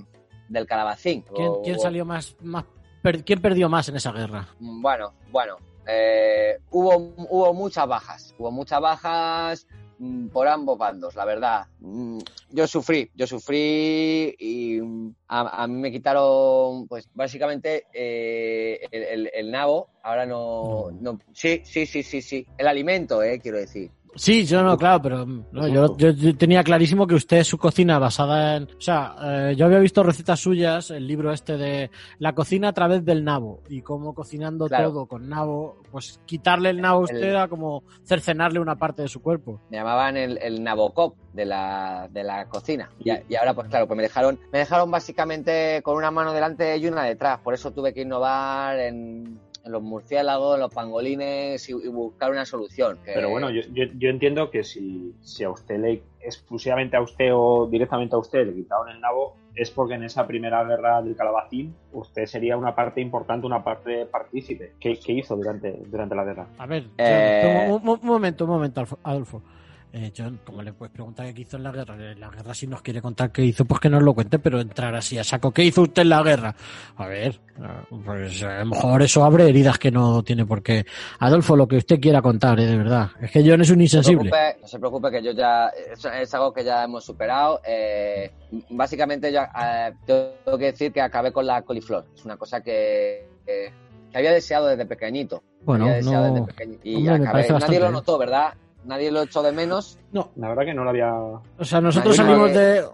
del 0.47 0.65
calabacín. 0.65 1.23
¿Quién, 1.35 1.47
O- 1.49 1.61
quién 1.61 1.77
salió 1.81 2.05
más, 2.05 2.37
más 2.41 2.63
per- 3.01 3.23
quién 3.23 3.41
perdió 3.41 3.69
más 3.69 3.89
en 3.89 3.95
esa 3.95 4.11
guerra? 4.11 4.47
Bueno, 4.59 5.13
bueno, 5.31 5.57
eh, 5.87 6.57
hubo, 6.71 6.95
hubo 7.29 7.53
muchas 7.53 7.87
bajas, 7.87 8.35
hubo 8.37 8.51
muchas 8.51 8.79
bajas 8.81 9.67
mm, 9.97 10.27
por 10.27 10.47
ambos 10.47 10.77
bandos, 10.77 11.15
la 11.15 11.25
verdad. 11.25 11.65
Mm, 11.79 12.19
Yo 12.51 12.67
sufrí, 12.67 13.09
yo 13.15 13.27
sufrí 13.27 14.35
y 14.39 14.79
mm, 14.81 15.13
a, 15.27 15.63
a 15.63 15.67
mí 15.67 15.75
me 15.75 15.91
quitaron, 15.91 16.87
pues 16.87 17.09
básicamente 17.13 17.85
eh, 17.93 18.79
el, 18.91 19.03
el- 19.03 19.31
el 19.33 19.51
nabo. 19.51 19.89
Ahora 20.03 20.25
no, 20.25 20.89
no. 20.99 21.19
Sí, 21.33 21.61
sí, 21.65 21.85
sí, 21.85 22.01
sí, 22.03 22.21
sí. 22.21 22.47
El 22.57 22.67
alimento, 22.67 23.21
eh, 23.21 23.39
quiero 23.39 23.57
decir. 23.57 23.91
Sí, 24.19 24.45
yo 24.45 24.61
no, 24.63 24.77
claro, 24.77 25.01
pero 25.01 25.25
no, 25.25 25.67
yo, 25.69 25.95
yo- 25.97 26.09
yo 26.11 26.35
tenía 26.35 26.61
clarísimo 26.61 27.07
que 27.07 27.15
usted 27.15 27.41
su 27.45 27.57
cocina 27.57 27.99
basada 27.99 28.57
en... 28.57 28.63
O 28.63 28.81
sea, 28.81 29.15
eh, 29.23 29.55
yo 29.55 29.65
había 29.65 29.79
visto 29.79 30.03
recetas 30.03 30.41
suyas, 30.41 30.91
el 30.91 31.07
libro 31.07 31.31
este 31.31 31.55
de 31.55 31.89
la 32.17 32.35
cocina 32.35 32.67
a 32.67 32.73
través 32.73 33.05
del 33.05 33.23
nabo 33.23 33.61
y 33.69 33.81
cómo 33.81 34.13
cocinando 34.13 34.67
Claro. 34.67 34.89
todo 34.89 35.05
con 35.05 35.29
nabo, 35.29 35.77
pues 35.89 36.19
quitarle 36.25 36.69
el 36.71 36.81
nabo 36.81 36.99
a 36.99 37.03
usted 37.03 37.23
era 37.23 37.47
como 37.47 37.83
cercenarle 38.03 38.59
una 38.59 38.75
parte 38.75 39.03
de 39.03 39.07
su 39.07 39.21
cuerpo. 39.21 39.61
me 39.69 39.77
llamaban 39.77 40.17
el, 40.17 40.38
el 40.41 40.61
Nabocop 40.63 41.15
de 41.31 41.45
la, 41.45 42.09
de 42.11 42.23
la 42.25 42.45
cocina. 42.49 42.89
Y, 42.99 43.11
y 43.11 43.35
ahora, 43.38 43.53
pues 43.53 43.69
claro, 43.69 43.88
pues 43.88 43.95
me 43.95 44.03
dejaron, 44.03 44.38
me 44.51 44.59
dejaron 44.59 44.91
básicamente 44.91 45.81
con 45.81 45.95
una 45.95 46.11
mano 46.11 46.33
delante 46.33 46.75
y 46.77 46.88
una 46.88 47.03
detrás. 47.05 47.39
Por 47.39 47.53
eso 47.53 47.71
tuve 47.71 47.93
que 47.93 48.01
innovar 48.01 48.77
en 48.79 49.39
los 49.71 49.81
murciélagos, 49.81 50.59
los 50.59 50.73
pangolines 50.73 51.69
y, 51.69 51.73
y 51.73 51.88
buscar 51.88 52.31
una 52.31 52.45
solución. 52.45 52.97
que- 53.05 53.13
Pero 53.13 53.29
bueno, 53.29 53.49
yo, 53.49 53.61
yo, 53.73 53.85
yo 53.97 54.09
entiendo 54.09 54.49
que 54.51 54.63
si, 54.63 55.13
si 55.21 55.43
a 55.43 55.49
usted 55.49 55.79
le, 55.79 56.01
exclusivamente 56.21 56.97
a 56.97 57.01
usted 57.01 57.29
o 57.33 57.67
directamente 57.67 58.15
a 58.15 58.19
usted 58.19 58.45
le 58.47 58.53
quitaron 58.53 58.89
el 58.89 58.99
nabo, 59.01 59.35
es 59.55 59.71
porque 59.71 59.95
en 59.95 60.03
esa 60.03 60.25
primera 60.25 60.63
guerra 60.63 61.01
del 61.01 61.15
calabacín 61.15 61.75
usted 61.91 62.25
sería 62.27 62.55
una 62.55 62.75
parte 62.75 63.01
importante, 63.01 63.45
una 63.45 63.63
parte 63.63 64.05
partícipe. 64.05 64.73
¿Qué, 64.79 64.97
qué 64.99 65.13
hizo 65.13 65.35
durante, 65.35 65.71
durante 65.88 66.15
la 66.15 66.23
guerra? 66.23 66.47
A 66.57 66.65
ver, 66.65 66.85
Eh, 66.97 67.41
un, 67.45 67.81
un- 67.83 67.99
un 68.01 68.07
momento, 68.07 68.45
un 68.45 68.51
momento, 68.51 68.83
Adolfo. 69.03 69.41
Eh, 69.91 70.12
John, 70.15 70.39
¿cómo 70.46 70.62
le 70.62 70.72
puedes 70.72 70.93
preguntar 70.93 71.34
qué 71.34 71.41
hizo 71.41 71.58
en 71.58 71.63
la 71.63 71.72
guerra? 71.72 71.96
En 72.12 72.19
la 72.19 72.29
guerra, 72.29 72.53
si 72.53 72.67
nos 72.67 72.84
quiere 72.84 73.01
contar 73.01 73.31
qué 73.31 73.43
hizo, 73.43 73.65
pues 73.65 73.81
que 73.81 73.89
nos 73.89 74.03
lo 74.03 74.13
cuente, 74.13 74.38
pero 74.38 74.62
entrar 74.62 74.93
así 74.93 75.17
a 75.17 75.24
saco, 75.24 75.50
¿qué 75.51 75.63
hizo 75.63 75.81
usted 75.81 76.03
en 76.03 76.10
la 76.10 76.22
guerra? 76.22 76.55
A 76.96 77.08
ver, 77.08 77.39
eh, 77.58 77.96
pues 78.05 78.43
a 78.43 78.60
lo 78.60 78.65
mejor 78.67 79.01
eso 79.01 79.24
abre 79.24 79.50
heridas 79.50 79.79
que 79.79 79.89
no 79.89 80.22
tiene 80.22 80.46
por 80.46 80.62
qué. 80.62 80.86
Adolfo, 81.17 81.55
lo 81.55 81.67
que 81.67 81.77
usted 81.77 82.00
quiera 82.00 82.22
contar, 82.22 82.60
eh, 82.60 82.67
de 82.67 82.77
verdad. 82.77 83.10
Es 83.19 83.31
que 83.31 83.39
John 83.43 83.62
es 83.62 83.72
un 83.72 83.77
No 83.79 83.88
se, 83.88 83.98
insensible. 83.98 84.29
preocupe, 84.29 84.62
no 84.62 84.67
se 84.67 84.77
preocupe 84.79 85.10
que 85.12 85.24
yo 85.24 85.31
ya 85.31 85.69
es, 85.69 86.34
algo 86.36 86.53
que 86.53 86.63
ya 86.63 86.84
hemos 86.84 87.03
superado. 87.03 87.60
Eh, 87.65 88.31
básicamente 88.69 89.34
yo 89.34 89.41
eh, 89.41 89.91
tengo 90.05 90.58
que 90.60 90.65
decir 90.65 90.91
que 90.93 91.01
acabé 91.01 91.31
con 91.31 91.48
la 91.48 91.63
coliflor. 91.63 92.05
Es 92.13 92.24
una 92.25 92.38
cosa 92.38 92.62
que, 92.62 93.27
que- 93.43 93.74
había 94.13 94.31
deseado 94.34 94.67
desde 94.67 94.86
pequeñito. 94.86 95.41
Bueno, 95.63 95.86
no- 96.03 96.24
desde 96.34 96.46
pequeñito. 96.46 96.81
Y 96.84 96.96
hombre, 97.08 97.27
acabé. 97.27 97.50
Nadie 97.50 97.79
lo 97.79 97.89
notó, 97.91 98.19
¿verdad? 98.19 98.53
Nadie 98.86 99.12
lo 99.12 99.21
echó 99.24 99.41
de 99.43 99.51
menos. 99.51 100.00
No, 100.12 100.31
La 100.36 100.50
verdad 100.50 100.63
que 100.65 100.74
no 100.74 100.83
lo 100.83 100.89
había... 100.89 101.13
o 101.13 101.41
sea, 101.63 101.81
nosotros 101.81 102.17
Nadie 102.17 102.29
salimos 102.31 102.53
de... 102.53 102.86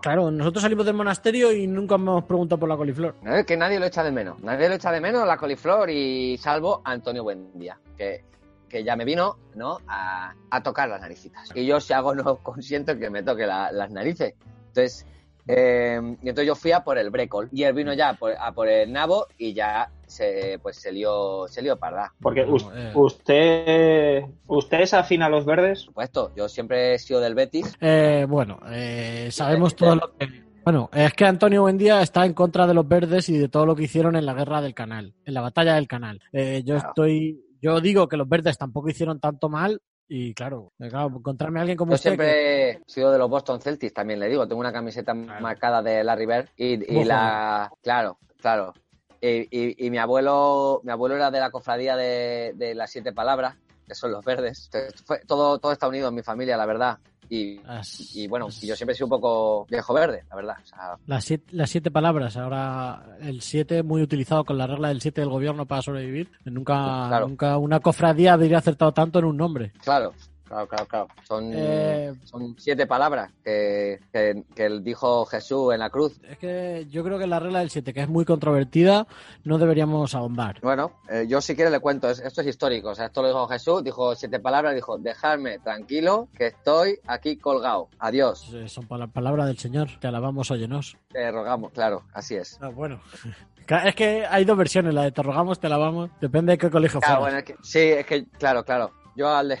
Claro, 0.00 0.30
nosotros 0.32 0.62
salimos 0.62 0.84
del 0.84 0.94
monasterio 0.96 1.52
y 1.52 1.66
nunca 1.68 1.94
hemos 1.94 2.24
preguntado 2.24 2.58
por 2.58 2.68
la 2.68 2.76
coliflor. 2.76 3.14
No, 3.22 3.36
es 3.36 3.46
que 3.46 3.56
nadie 3.56 3.78
lo 3.78 3.86
echa 3.86 4.02
de 4.02 4.10
menos. 4.10 4.40
Nadie 4.40 4.68
lo 4.68 4.74
echa 4.74 4.90
de 4.90 5.00
menos 5.00 5.24
la 5.26 5.36
coliflor 5.36 5.88
y 5.90 6.36
salvo 6.38 6.82
a 6.84 6.90
Antonio 6.90 7.22
Buendía, 7.22 7.78
que, 7.96 8.24
que 8.68 8.82
ya 8.82 8.96
me 8.96 9.04
vino 9.04 9.36
¿no? 9.54 9.78
a, 9.86 10.34
a 10.50 10.62
tocar 10.62 10.88
las 10.88 11.00
naricitas. 11.00 11.48
Y 11.54 11.66
yo 11.66 11.78
si 11.78 11.92
hago 11.92 12.14
no 12.16 12.36
consiento 12.42 12.98
que 12.98 13.10
me 13.10 13.22
toque 13.22 13.46
la- 13.46 13.70
las 13.70 13.92
narices. 13.92 14.34
Entonces, 14.68 15.06
eh, 15.46 16.00
y 16.22 16.28
entonces 16.28 16.46
yo 16.46 16.54
fui 16.54 16.72
a 16.72 16.84
por 16.84 16.98
el 16.98 17.10
brécol 17.10 17.48
y 17.52 17.64
él 17.64 17.72
vino 17.74 17.92
ya 17.94 18.14
por- 18.14 18.34
a 18.38 18.52
por 18.52 18.68
el 18.68 18.92
nabo 18.92 19.26
y 19.38 19.52
ya 19.54 19.90
se, 20.06 20.58
pues 20.62 20.76
se 20.76 20.92
lió, 20.92 21.46
se 21.48 21.62
lió 21.62 21.76
parda. 21.76 22.12
Porque 22.20 22.44
No, 22.46 22.56
eh. 22.74 22.92
usted 22.94 24.24
usted 24.46 24.80
es 24.80 24.94
afín 24.94 25.22
a 25.22 25.28
los 25.28 25.44
verdes. 25.44 25.80
Por 25.80 25.86
supuesto, 25.86 26.32
yo 26.36 26.48
siempre 26.48 26.94
he 26.94 26.98
sido 26.98 27.20
del 27.20 27.34
Betis. 27.34 27.76
Eh, 27.80 28.26
bueno, 28.28 28.60
eh, 28.70 29.28
sabemos 29.30 29.74
todo 29.74 29.96
lo 29.96 30.12
que... 30.18 30.28
Bueno, 30.64 30.88
es 30.92 31.12
que 31.14 31.24
Antonio 31.24 31.62
Buendía 31.62 32.02
está 32.02 32.24
en 32.24 32.34
contra 32.34 32.68
de 32.68 32.74
los 32.74 32.86
verdes 32.86 33.28
y 33.28 33.36
de 33.36 33.48
todo 33.48 33.66
lo 33.66 33.74
que 33.74 33.82
hicieron 33.84 34.14
en 34.14 34.26
la 34.26 34.34
guerra 34.34 34.60
del 34.60 34.74
canal, 34.74 35.12
en 35.24 35.34
la 35.34 35.40
batalla 35.40 35.74
del 35.74 35.88
canal. 35.88 36.20
Eh, 36.32 36.62
yo 36.64 36.74
Claro. 36.76 36.88
estoy... 36.90 37.44
Yo 37.60 37.80
digo 37.80 38.08
que 38.08 38.16
los 38.16 38.28
verdes 38.28 38.58
tampoco 38.58 38.88
hicieron 38.88 39.20
tanto 39.20 39.48
mal 39.48 39.80
y 40.08 40.34
claro, 40.34 40.72
eh, 40.78 40.88
claro 40.88 41.16
encontrarme 41.16 41.58
a 41.58 41.62
alguien 41.62 41.76
como 41.78 41.92
Yo 41.92 41.94
usted... 41.96 42.10
que- 42.10 42.16
siempre 42.16 42.70
he 42.70 42.82
sido 42.86 43.10
de 43.12 43.18
los 43.18 43.30
Boston 43.30 43.60
Celtics, 43.60 43.94
también 43.94 44.20
le 44.20 44.28
digo. 44.28 44.46
Tengo 44.46 44.60
una 44.60 44.72
camiseta 44.72 45.14
marcada 45.14 45.82
de 45.82 46.04
Larry 46.04 46.26
Bird 46.26 46.48
y, 46.56 47.04
la. 47.04 47.70
Claro, 47.82 48.18
claro. 48.40 48.74
Y, 49.20 49.46
y- 49.50 49.86
y 49.86 49.90
mi 49.90 49.98
abuelo 49.98 50.80
mi 50.84 50.90
abuelo 50.92 51.14
era 51.16 51.30
de 51.30 51.40
la 51.40 51.50
cofradía 51.50 51.96
de, 51.96 52.52
de 52.56 52.74
las 52.74 52.90
siete 52.90 53.12
palabras, 53.12 53.56
que 53.86 53.94
son 53.94 54.10
los 54.12 54.24
verdes. 54.24 54.68
Entonces, 54.72 55.02
fue- 55.06 55.20
todo, 55.26 55.58
todo 55.58 55.72
está 55.72 55.88
unido 55.88 56.08
en 56.08 56.14
mi 56.14 56.22
familia, 56.22 56.56
la 56.56 56.66
verdad. 56.66 56.98
Y, 57.34 57.58
Las- 57.62 58.14
y 58.14 58.28
bueno, 58.28 58.48
yo 58.50 58.76
siempre 58.76 58.92
he 58.92 58.94
sido 58.94 59.06
un 59.06 59.10
poco 59.18 59.66
viejo 59.70 59.94
verde, 59.94 60.22
la 60.28 60.36
verdad. 60.36 60.56
O 60.62 60.66
sea, 60.66 60.96
Las 61.06 61.24
siete, 61.24 61.46
las 61.52 61.70
siete 61.70 61.90
palabras, 61.90 62.36
ahora 62.36 63.16
el 63.22 63.40
siete 63.40 63.82
muy 63.82 64.02
utilizado 64.02 64.44
con 64.44 64.58
la 64.58 64.66
regla 64.66 64.88
del 64.88 65.00
siete 65.00 65.22
del 65.22 65.30
gobierno 65.30 65.64
para 65.64 65.80
sobrevivir. 65.80 66.28
Nunca, 66.44 66.74
Claro. 67.08 67.28
nunca 67.28 67.56
una 67.56 67.80
cofradía 67.80 68.34
habría 68.34 68.58
acertado 68.58 68.92
tanto 68.92 69.18
en 69.18 69.24
un 69.24 69.38
nombre. 69.38 69.72
claro, 69.82 70.12
claro, 70.52 70.68
claro, 70.68 70.86
claro. 70.86 71.08
Son, 71.26 71.50
Eh, 71.54 72.12
son 72.24 72.54
siete 72.58 72.86
palabras 72.86 73.30
que, 73.44 74.00
que, 74.12 74.44
que 74.54 74.68
dijo 74.80 75.24
Jesús 75.26 75.72
en 75.72 75.80
la 75.80 75.90
cruz. 75.90 76.20
es 76.28 76.38
que 76.38 76.86
yo 76.90 77.02
creo 77.04 77.18
que 77.18 77.26
la 77.26 77.40
regla 77.40 77.60
del 77.60 77.70
siete, 77.70 77.92
que 77.94 78.00
es 78.02 78.08
muy 78.08 78.24
controvertida, 78.24 79.06
no 79.44 79.58
deberíamos 79.58 80.14
ahondar. 80.14 80.60
Bueno, 80.62 80.92
eh, 81.08 81.26
yo 81.28 81.40
si 81.40 81.54
quiere 81.56 81.70
le 81.70 81.80
cuento, 81.80 82.10
es- 82.10 82.20
esto 82.20 82.40
es 82.42 82.46
histórico, 82.48 82.90
o 82.90 82.94
sea, 82.94 83.06
esto 83.06 83.22
lo 83.22 83.28
dijo 83.28 83.46
Jesús, 83.48 83.82
dijo 83.82 84.14
siete 84.14 84.40
palabras, 84.40 84.74
dijo, 84.74 84.98
dejadme 84.98 85.58
tranquilo, 85.58 86.28
que 86.36 86.48
estoy 86.48 86.98
aquí 87.06 87.36
colgado, 87.36 87.88
adiós, 87.98 88.52
Eh, 88.54 88.68
Son 88.68 88.86
pala- 88.86 89.06
palabras 89.06 89.46
del 89.46 89.58
Señor. 89.58 89.88
Te 90.00 90.06
alabamos, 90.08 90.50
óyenos. 90.50 90.96
te 91.10 91.30
rogamos, 91.30 91.72
claro, 91.72 92.02
así 92.14 92.34
es. 92.36 92.58
Ah, 92.60 92.68
bueno. 92.68 93.00
Es 93.86 93.94
que 93.94 94.26
hay 94.26 94.44
dos 94.44 94.58
versiones, 94.58 94.92
la 94.92 95.04
de 95.04 95.12
te 95.12 95.22
rogamos, 95.22 95.58
te 95.60 95.66
alabamos. 95.68 96.10
Depende 96.20 96.52
de 96.52 96.58
qué 96.58 96.68
colegio 96.68 97.00
Claro, 97.00 97.20
fueras. 97.22 97.32
bueno, 97.32 97.38
es 97.38 97.44
que- 97.44 97.56
sí, 97.66 97.78
es 97.78 98.04
que, 98.04 98.26
claro, 98.38 98.64
claro, 98.64 98.90
yo 99.16 99.28
al 99.34 99.48
de, 99.50 99.58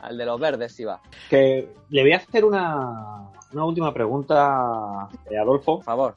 al 0.00 0.16
de 0.18 0.24
los 0.26 0.38
verdes 0.40 0.78
iba, 0.80 1.00
Que 1.28 1.72
le 1.90 2.02
voy 2.02 2.12
a 2.12 2.16
hacer 2.18 2.44
una, 2.44 3.28
una 3.52 3.64
última 3.64 3.92
pregunta, 3.92 5.08
eh, 5.30 5.36
Adolfo. 5.38 5.76
por 5.76 5.84
favor. 5.84 6.14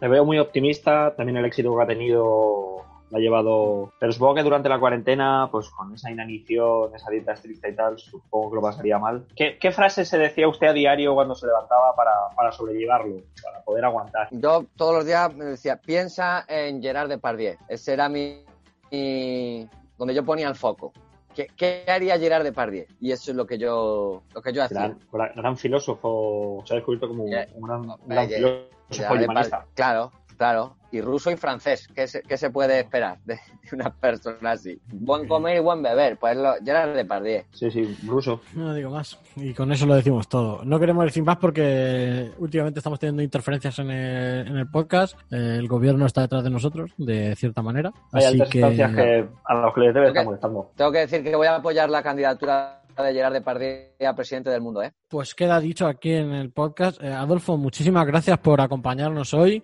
Le 0.00 0.08
veo 0.08 0.24
muy 0.24 0.38
optimista, 0.38 1.14
también 1.16 1.38
el 1.38 1.44
éxito 1.46 1.74
que 1.76 1.82
ha 1.82 1.86
tenido 1.86 2.76
lo 3.08 3.16
ha 3.16 3.20
llevado. 3.20 3.92
Pero 4.00 4.12
supongo 4.12 4.34
que 4.34 4.42
durante 4.42 4.68
la 4.68 4.78
cuarentena, 4.80 5.48
pues 5.50 5.70
con 5.70 5.94
esa 5.94 6.10
inanición, 6.10 6.94
esa 6.94 7.08
dieta 7.10 7.32
estricta 7.32 7.68
y 7.68 7.74
tal, 7.76 7.98
supongo 7.98 8.50
que 8.50 8.56
lo 8.56 8.62
pasaría 8.62 8.98
mal. 8.98 9.24
¿Qué, 9.36 9.58
qué 9.58 9.70
frase 9.70 10.04
se 10.04 10.18
decía 10.18 10.48
usted 10.48 10.66
a 10.66 10.72
diario 10.72 11.14
cuando 11.14 11.34
se 11.34 11.46
levantaba 11.46 11.94
para, 11.94 12.10
para 12.36 12.50
sobrellevarlo, 12.52 13.22
para 13.42 13.62
poder 13.62 13.84
aguantar? 13.84 14.28
Yo 14.32 14.64
todos 14.76 14.94
los 14.96 15.06
días 15.06 15.32
me 15.34 15.44
decía, 15.44 15.76
piensa 15.80 16.44
en 16.48 16.82
Gerard 16.82 17.08
Depardieu, 17.08 17.54
ese 17.68 17.92
era 17.92 18.08
mi, 18.08 18.44
mi- 18.90 19.68
donde 19.96 20.12
yo 20.14 20.24
ponía 20.24 20.48
el 20.48 20.56
foco. 20.56 20.92
¿Qué, 21.36 21.48
qué 21.54 21.84
haría 21.86 22.18
Gerard 22.18 22.44
Depardieu? 22.44 22.86
Y 22.98 23.12
eso 23.12 23.30
es 23.30 23.36
lo 23.36 23.46
que 23.46 23.58
yo, 23.58 24.22
lo 24.34 24.40
que 24.40 24.52
yo 24.54 24.62
hacía. 24.64 24.94
Gran, 25.12 25.32
gran- 25.36 25.56
filósofo, 25.58 26.62
se 26.66 26.72
ha 26.72 26.76
descubierto 26.76 27.08
como 27.08 27.24
un, 27.24 27.34
un 27.54 27.62
gran, 27.62 27.86
Ya, 27.86 27.96
gran 28.06 28.28
filósofo. 28.28 29.14
Depardieu, 29.18 29.50
Claro, 29.74 30.12
claro. 30.36 30.76
Y 30.92 31.00
ruso 31.00 31.30
y 31.30 31.36
francés. 31.36 31.88
¿Qué 31.94 32.06
se, 32.06 32.22
qué 32.22 32.36
se 32.36 32.50
puede 32.50 32.78
esperar 32.78 33.18
de 33.24 33.38
una 33.72 33.90
persona 33.90 34.52
así? 34.52 34.80
Buen 34.92 35.26
comer 35.26 35.56
y 35.56 35.60
buen 35.60 35.82
beber. 35.82 36.16
Pues 36.18 36.36
lo, 36.36 36.54
Gerard 36.64 36.94
Depardieu. 36.94 37.42
Sí, 37.52 37.70
sí, 37.70 37.96
ruso. 38.06 38.40
No 38.54 38.72
digo 38.72 38.90
más. 38.90 39.18
Y 39.34 39.52
con 39.52 39.72
eso 39.72 39.84
lo 39.84 39.94
decimos 39.94 40.28
todo. 40.28 40.64
No 40.64 40.78
queremos 40.78 41.04
decir 41.04 41.24
más 41.24 41.36
porque 41.36 42.30
últimamente 42.38 42.80
estamos 42.80 42.98
teniendo 42.98 43.22
interferencias 43.22 43.78
en 43.80 43.90
el, 43.90 44.46
en 44.46 44.56
el 44.56 44.70
podcast. 44.70 45.18
El 45.30 45.66
gobierno 45.68 46.06
está 46.06 46.22
detrás 46.22 46.44
de 46.44 46.50
nosotros, 46.50 46.92
de 46.96 47.34
cierta 47.36 47.62
manera. 47.62 47.92
Hay 48.12 48.24
Así 48.24 48.40
que. 48.50 48.62
a 48.62 49.54
los 49.54 49.74
que 49.74 49.80
les 49.80 49.94
debe 49.94 50.08
estar 50.08 50.24
molestando. 50.24 50.70
Tengo 50.76 50.92
que 50.92 51.00
decir 51.00 51.22
que 51.22 51.34
voy 51.34 51.48
a 51.48 51.56
apoyar 51.56 51.90
la 51.90 52.02
candidatura 52.02 52.82
de 53.04 53.12
Gerard 53.12 53.32
Depardieu 53.32 53.92
a 54.06 54.14
presidente 54.14 54.50
del 54.50 54.60
mundo, 54.60 54.82
¿eh? 54.82 54.92
Pues 55.08 55.34
queda 55.34 55.60
dicho 55.60 55.86
aquí 55.86 56.12
en 56.12 56.32
el 56.32 56.50
podcast. 56.50 57.02
Eh, 57.02 57.12
Adolfo, 57.12 57.56
muchísimas 57.56 58.06
gracias 58.06 58.38
por 58.38 58.60
acompañarnos 58.60 59.34
hoy. 59.34 59.62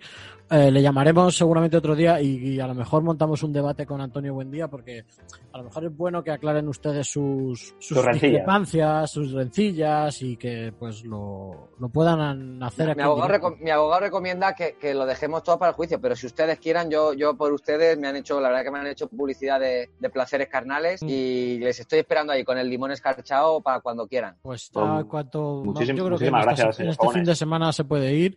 Eh, 0.55 0.71
le 0.71 0.83
llamaremos 0.83 1.35
seguramente 1.35 1.79
otro 1.79 1.95
día 1.97 2.21
y, 2.21 2.37
y 2.37 2.61
a 2.61 2.67
lo 2.67 2.75
mejor 2.75 3.03
montamos 3.03 3.43
un 3.43 3.55
debate 3.55 3.87
con 3.87 4.03
Antonio 4.03 4.35
Buendía 4.35 4.69
porque 4.69 5.05
a 5.51 5.57
lo 5.59 5.65
mejor 5.65 5.87
es 5.87 5.97
bueno 5.97 6.23
que 6.23 6.31
aclaren 6.31 6.69
ustedes 6.69 7.07
sus, 7.11 7.75
sus 7.79 7.97
Sus 7.97 8.05
rencillas. 8.05 8.33
discrepancias, 8.33 9.11
sus 9.11 9.33
rencillas 9.33 10.21
y 10.21 10.37
que 10.37 10.71
pues 10.79 11.05
lo, 11.05 11.71
lo 11.79 11.89
puedan 11.89 12.63
hacer 12.63 12.91
aquí. 12.91 12.99
Mi 12.99 13.03
abogado, 13.05 13.57
mi 13.61 13.71
abogado 13.71 14.01
recomienda 14.03 14.55
que, 14.55 14.77
que 14.79 14.93
lo 14.93 15.07
dejemos 15.07 15.43
todo 15.43 15.59
para 15.59 15.71
el 15.71 15.75
juicio, 15.75 15.99
pero 16.01 16.15
si 16.15 16.27
ustedes 16.27 16.59
quieran, 16.59 16.91
yo, 16.91 17.15
yo 17.15 17.35
por 17.35 17.51
ustedes 17.53 17.97
me 17.99 18.09
han 18.09 18.17
hecho, 18.17 18.39
la 18.39 18.49
verdad 18.51 18.65
que 18.65 18.71
me 18.73 18.79
han 18.81 18.87
hecho 18.89 19.09
publicidad 19.09 19.59
de, 19.59 19.89
de 19.99 20.11
placeres 20.11 20.49
carnales 20.49 21.03
Mm. 21.03 21.09
y 21.09 21.59
les 21.61 21.81
estoy 21.81 22.01
esperando 22.01 22.35
ahí 22.35 22.45
con 22.45 22.59
el 22.59 22.69
limón 22.69 22.91
escarchado 22.93 23.63
para 23.63 23.81
cuando 23.81 24.07
quieran. 24.07 24.37
Pues 24.43 24.71
ya 24.71 24.81
Pues, 24.97 25.05
cuanto 25.07 25.63
muchísim- 25.65 25.97
yo 25.97 26.05
creo 26.05 26.19
que 26.19 26.27
en, 26.27 26.33
muchísimas 26.33 26.41
esta- 26.41 26.63
gracias, 26.65 26.81
en 26.81 26.87
eh, 26.87 26.91
este 26.91 27.09
fin 27.09 27.25
de 27.25 27.35
semana 27.35 27.73
se 27.73 27.85
puede 27.85 28.13
ir 28.15 28.37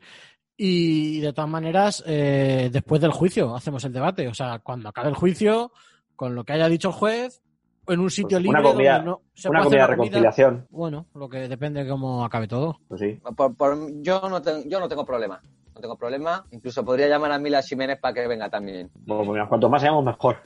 y 0.58 1.20
de 1.20 1.34
todas 1.34 1.50
maneras 1.50 2.04
eh, 2.08 2.70
después 2.72 3.02
del 3.02 3.12
juicio 3.12 3.56
hacemos 3.56 3.84
el 3.86 3.94
debate, 3.94 4.28
o 4.28 4.34
sea, 4.34 4.60
cuando 4.60 4.90
acabe 4.90 5.10
el 5.10 5.16
juicio 5.16 5.72
con 6.16 6.34
lo 6.36 6.44
que 6.44 6.54
haya 6.54 6.68
dicho 6.70 6.90
el 6.90 6.94
juez, 6.94 7.42
en 7.88 8.00
un 8.00 8.10
sitio 8.10 8.38
Pues 8.38 8.44
libre 8.44 8.60
una 8.62 8.70
comida, 8.72 8.94
donde 8.96 9.06
no 9.12 9.22
se 9.34 9.50
una 9.50 9.60
puede 9.60 9.70
comida 9.70 9.82
de 9.82 9.88
reconciliación. 9.88 10.68
Bueno, 10.70 11.06
lo 11.14 11.30
que 11.30 11.48
depende 11.48 11.84
de 11.84 11.90
cómo 11.90 12.26
acabe 12.26 12.48
todo. 12.48 12.80
Pues 12.88 13.00
sí. 13.02 13.20
Por- 13.36 13.56
por- 13.56 14.02
yo, 14.02 14.22
no 14.30 14.42
tengo, 14.42 14.64
yo 14.66 14.80
no 14.80 14.88
tengo 14.88 15.06
problema. 15.06 15.42
No 15.76 15.82
tengo 15.82 15.98
problema. 15.98 16.46
Incluso 16.52 16.84
podría 16.86 17.08
llamar 17.10 17.34
a 17.34 17.38
Mila 17.40 17.62
Jiménez 17.62 18.00
para 18.00 18.14
que 18.14 18.28
venga 18.28 18.50
también. 18.50 18.90
Bueno, 19.06 19.24
pues 19.26 19.34
mira, 19.36 19.48
cuanto 19.50 19.70
más 19.70 19.82
seamos, 19.82 20.04
mejor. 20.06 20.38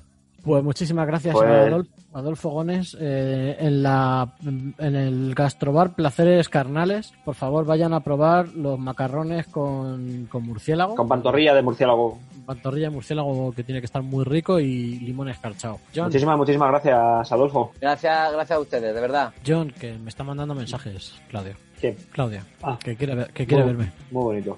Pues 0.43 0.63
muchísimas 0.63 1.05
gracias, 1.08 1.34
Pues- 1.34 1.48
Adolfo, 1.50 1.89
Adolfo 2.13 2.50
Gones. 2.50 2.98
Eh, 3.00 3.58
en, 3.60 3.84
la, 3.84 4.34
en 4.41 4.96
el 4.96 5.36
gastrobar 5.36 5.93
Placeres 5.93 6.50
Carnales, 6.50 7.13
por 7.25 7.36
favor, 7.36 7.65
vayan 7.65 7.93
a 7.93 8.00
probar 8.00 8.48
los 8.50 8.79
macarrones 8.79 9.48
con, 9.48 10.25
con 10.31 10.43
murciélago. 10.43 10.96
Con 10.96 11.08
pantorrilla 11.08 11.53
de 11.53 11.62
murciélago. 11.62 12.17
Pantorrilla 12.46 12.88
de 12.88 12.96
murciélago 12.96 13.51
que 13.51 13.63
tiene 13.63 13.79
que 13.81 13.86
estar 13.86 14.01
muy 14.01 14.24
rico 14.25 14.60
y 14.60 15.00
limón 15.00 15.29
escarchado. 15.29 15.79
John, 15.96 16.05
Muchísimas, 16.05 16.38
muchísimas 16.38 16.69
gracias, 16.69 17.31
Adolfo. 17.31 17.72
Gracias, 17.79 18.31
gracias 18.34 18.58
a 18.58 18.60
ustedes, 18.62 18.96
de 18.96 19.01
verdad. 19.01 19.34
John, 19.46 19.72
que 19.79 19.93
me 20.00 20.10
está 20.10 20.24
mandando 20.24 20.55
mensajes, 20.55 21.13
Claudio. 21.29 21.53
¿Quién? 21.79 21.96
Claudia, 22.12 22.43
Ah. 22.63 22.77
que 22.84 22.96
quiere, 22.96 23.13
ver- 23.15 23.31
que 23.34 23.46
quiere 23.46 23.63
Muy- 23.65 23.74
verme. 23.74 23.91
Muy 24.12 24.24
bonito. 24.24 24.58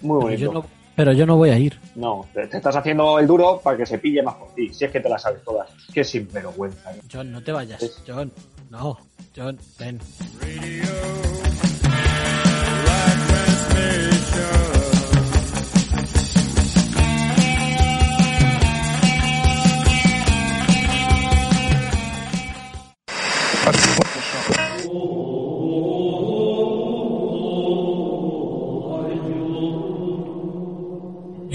Muy 0.00 0.36
Pero 0.36 0.52
bonito. 0.52 0.68
Pero 0.98 1.12
yo 1.12 1.24
no 1.26 1.36
voy 1.36 1.50
a 1.50 1.58
ir. 1.58 1.78
No, 1.94 2.26
te, 2.34 2.48
te 2.48 2.56
estás 2.56 2.74
haciendo 2.74 3.20
el 3.20 3.26
duro 3.28 3.60
para 3.62 3.76
que 3.76 3.86
se 3.86 3.98
pille 3.98 4.20
más 4.20 4.34
por 4.34 4.52
ti. 4.52 4.74
Si 4.74 4.84
es 4.84 4.90
que 4.90 4.98
te 4.98 5.08
las 5.08 5.22
sabes 5.22 5.44
todas. 5.44 5.70
Qué 5.94 6.02
sinvergüenza. 6.02 6.92
¿eh? 6.92 7.00
John, 7.10 7.30
no 7.30 7.40
te 7.40 7.52
vayas. 7.52 7.80
Es- 7.80 8.02
John, 8.04 8.32
no. 8.68 8.98
John, 9.36 9.56
ven. 9.78 10.00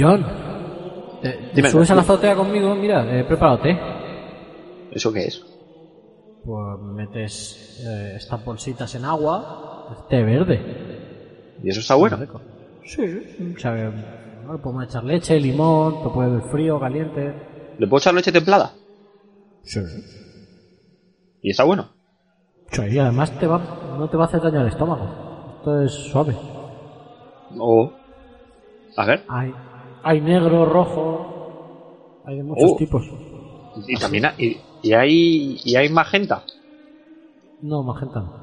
John, 0.04 0.26
¿te, 1.22 1.32
te 1.32 1.50
Dime. 1.56 1.70
subes 1.70 1.90
a 1.92 1.96
la 1.96 2.02
azotea 2.02 2.36
conmigo? 2.36 2.76
Mira, 2.76 3.18
he 3.18 3.24
preparado 3.24 3.60
té. 3.60 3.80
¿Eso 4.92 5.14
qué 5.14 5.28
es? 5.28 5.42
Pues 6.44 6.80
metes 6.82 7.82
eh, 7.88 8.16
estas 8.18 8.44
bolsitas 8.44 8.94
en 8.96 9.06
agua, 9.06 10.06
té 10.10 10.22
verde. 10.22 10.60
¿Y 11.64 11.70
eso 11.70 11.80
está 11.80 11.96
bueno? 11.96 12.18
Sí, 12.84 13.02
o 13.56 13.58
sea, 13.58 13.76
que, 13.76 13.90
bueno, 14.46 14.62
podemos 14.62 14.84
echar 14.84 15.06
leche, 15.06 15.40
limón, 15.40 16.04
te 16.04 16.10
puede 16.10 16.32
ver 16.32 16.42
frío, 16.52 16.78
caliente. 16.82 17.34
¿Le 17.78 17.88
puedo 17.88 18.00
echar 18.00 18.14
leche 18.14 18.34
templada? 18.34 18.74
Sí. 19.64 19.80
¿Y 21.42 21.52
está 21.52 21.64
bueno? 21.64 21.88
y 22.92 22.98
además 22.98 23.32
te 23.40 23.48
va, 23.48 23.96
no 23.98 24.10
te 24.10 24.18
va 24.18 24.26
a 24.26 24.28
hacer 24.28 24.42
daño 24.42 24.60
al 24.60 24.68
estómago. 24.68 25.56
Esto 25.60 25.82
es 25.84 25.92
suave. 25.94 26.36
O... 27.58 27.94
A 28.98 29.06
ver. 29.06 29.24
Hay, 29.30 29.54
hay 30.04 30.22
negro, 30.22 30.66
rojo, 30.66 32.22
hay 32.26 32.38
de 32.38 32.44
muchos 32.44 32.72
Oh. 32.74 32.78
tipos. 32.78 33.04
Y 33.88 33.96
también 33.98 34.26
hay, 34.26 34.62
y, 34.84 34.94
hay, 34.94 35.60
y 35.64 35.76
hay 35.76 35.90
magenta. 35.90 36.44
No, 37.62 37.82
magenta 37.84 38.20
no. 38.20 38.34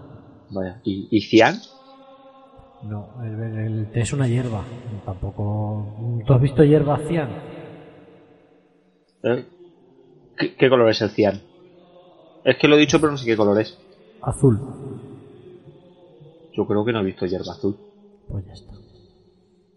Vaya. 0.50 0.80
¿Y, 0.84 1.08
y 1.10 1.20
cian? 1.20 1.56
No, 2.82 3.08
el, 3.22 3.38
el- 3.40 3.58
el 3.58 3.90
té 3.92 4.00
es 4.00 4.12
una 4.12 4.26
hierba. 4.26 4.64
Tampoco. 5.04 6.22
¿Tú 6.26 6.32
has 6.32 6.40
visto 6.40 6.64
hierba 6.64 6.98
cian? 7.06 7.28
¿Eh? 9.22 9.44
¿Qué, 10.38 10.54
qué 10.56 10.68
color 10.70 10.88
es 10.90 11.02
el 11.02 11.10
cian? 11.10 11.42
Es 12.42 12.56
que 12.56 12.66
lo 12.68 12.76
he 12.76 12.80
dicho, 12.80 12.98
pero 12.98 13.12
no 13.12 13.18
sé 13.18 13.26
qué 13.26 13.36
color 13.36 13.60
es. 13.60 13.78
Azul. 14.22 14.58
Yo 16.54 16.66
creo 16.66 16.84
que 16.84 16.92
no 16.92 17.00
he 17.00 17.04
visto 17.04 17.26
hierba 17.26 17.52
azul. 17.52 17.76
Pues 18.28 18.46
ya 18.46 18.52
está. 18.54 18.72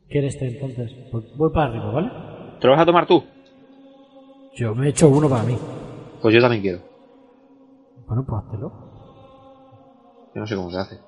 ¿Quieres 0.10 0.38
té 0.38 0.48
entonces? 0.48 0.94
Pues 1.12 1.26
voy 1.38 1.52
para 1.52 1.70
arriba, 1.72 1.92
¿vale? 1.92 2.12
¿Te 2.60 2.68
lo 2.68 2.74
vas 2.74 2.82
a 2.82 2.86
tomar 2.86 3.06
tú? 3.08 3.24
Yo 4.56 4.76
me 4.76 4.88
he 4.88 4.90
hecho 4.90 5.10
uno 5.10 5.28
para 5.30 5.44
mí. 5.44 5.58
Pues 6.22 6.34
yo 6.36 6.42
también 6.42 6.62
quiero. 6.62 6.80
Bueno, 8.08 8.24
pues 8.28 8.44
háztelo. 8.44 8.72
Yo 10.36 10.42
no 10.42 10.48
sé 10.48 10.56
cómo 10.56 10.72
se 10.72 10.78
hace. 10.78 11.00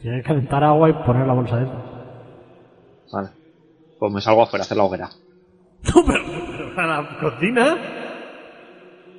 Tienes 0.00 0.22
que 0.22 0.28
calentar 0.28 0.64
agua 0.64 0.88
y 0.90 0.92
poner 0.92 1.26
la 1.26 1.32
bolsa 1.34 1.56
dentro. 1.56 1.78
Vale. 3.12 3.28
Pues 3.98 4.12
me 4.12 4.20
salgo 4.20 4.42
afuera 4.42 4.62
a 4.62 4.66
hacer 4.66 4.76
la 4.76 4.84
hoguera. 4.84 5.10
No, 5.82 6.02
pero, 6.06 6.24
pero 6.56 6.74
para 6.74 7.02
la 7.02 7.18
cocina. 7.20 7.76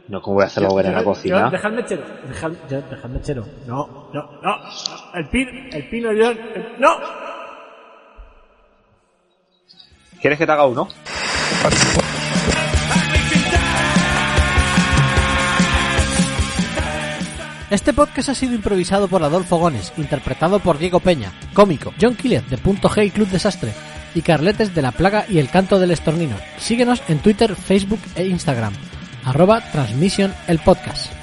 No, 0.08 0.21
¿cómo 0.21 0.36
voy 0.36 0.43
a 0.43 0.47
hacer 0.47 0.63
la 0.63 0.69
hoguera 0.69 0.89
en 0.89 0.95
la 0.95 1.04
cocina? 1.04 1.49
Dejad 1.49 1.71
mechero. 1.71 2.04
Dejad, 2.27 2.51
ya, 2.69 2.82
dejad 2.82 3.10
mechero. 3.10 3.45
No, 3.67 4.10
no, 4.13 4.41
no. 4.41 4.56
El 5.13 5.30
pino, 5.30 5.51
el 5.71 5.89
pino, 5.89 6.10
John. 6.10 6.38
el- 6.56 6.80
no. 6.80 6.89
¿Quieres 10.21 10.38
que 10.38 10.45
te 10.45 10.51
haga 10.51 10.65
uno? 10.65 10.88
Este 17.71 17.93
podcast 17.93 18.29
ha 18.29 18.36
sido 18.36 18.53
improvisado 18.53 19.07
por 19.07 19.23
Adolfo 19.23 19.57
Gones, 19.57 19.93
interpretado 19.97 20.60
por 20.60 20.77
Diego 20.77 20.99
Peña, 20.99 21.31
cómico, 21.53 21.93
John 21.99 22.15
Killer 22.15 22.43
de 22.45 22.57
Punto 22.57 22.89
G 22.89 23.07
y 23.07 23.12
Club 23.12 23.29
Desastre, 23.29 23.73
y 24.13 24.21
Carletes 24.21 24.75
de 24.75 24.81
La 24.81 24.91
Plaga 24.91 25.25
y 25.27 25.39
El 25.39 25.49
Canto 25.49 25.79
del 25.79 25.91
Estornino. 25.91 26.36
Síguenos 26.57 27.01
en 27.07 27.19
Twitter, 27.19 27.55
Facebook 27.55 28.01
e 28.15 28.27
Instagram. 28.27 28.73
Arroba 29.23 29.62
Transmission 29.71 30.34
el 30.47 30.60
podcast. 30.60 31.20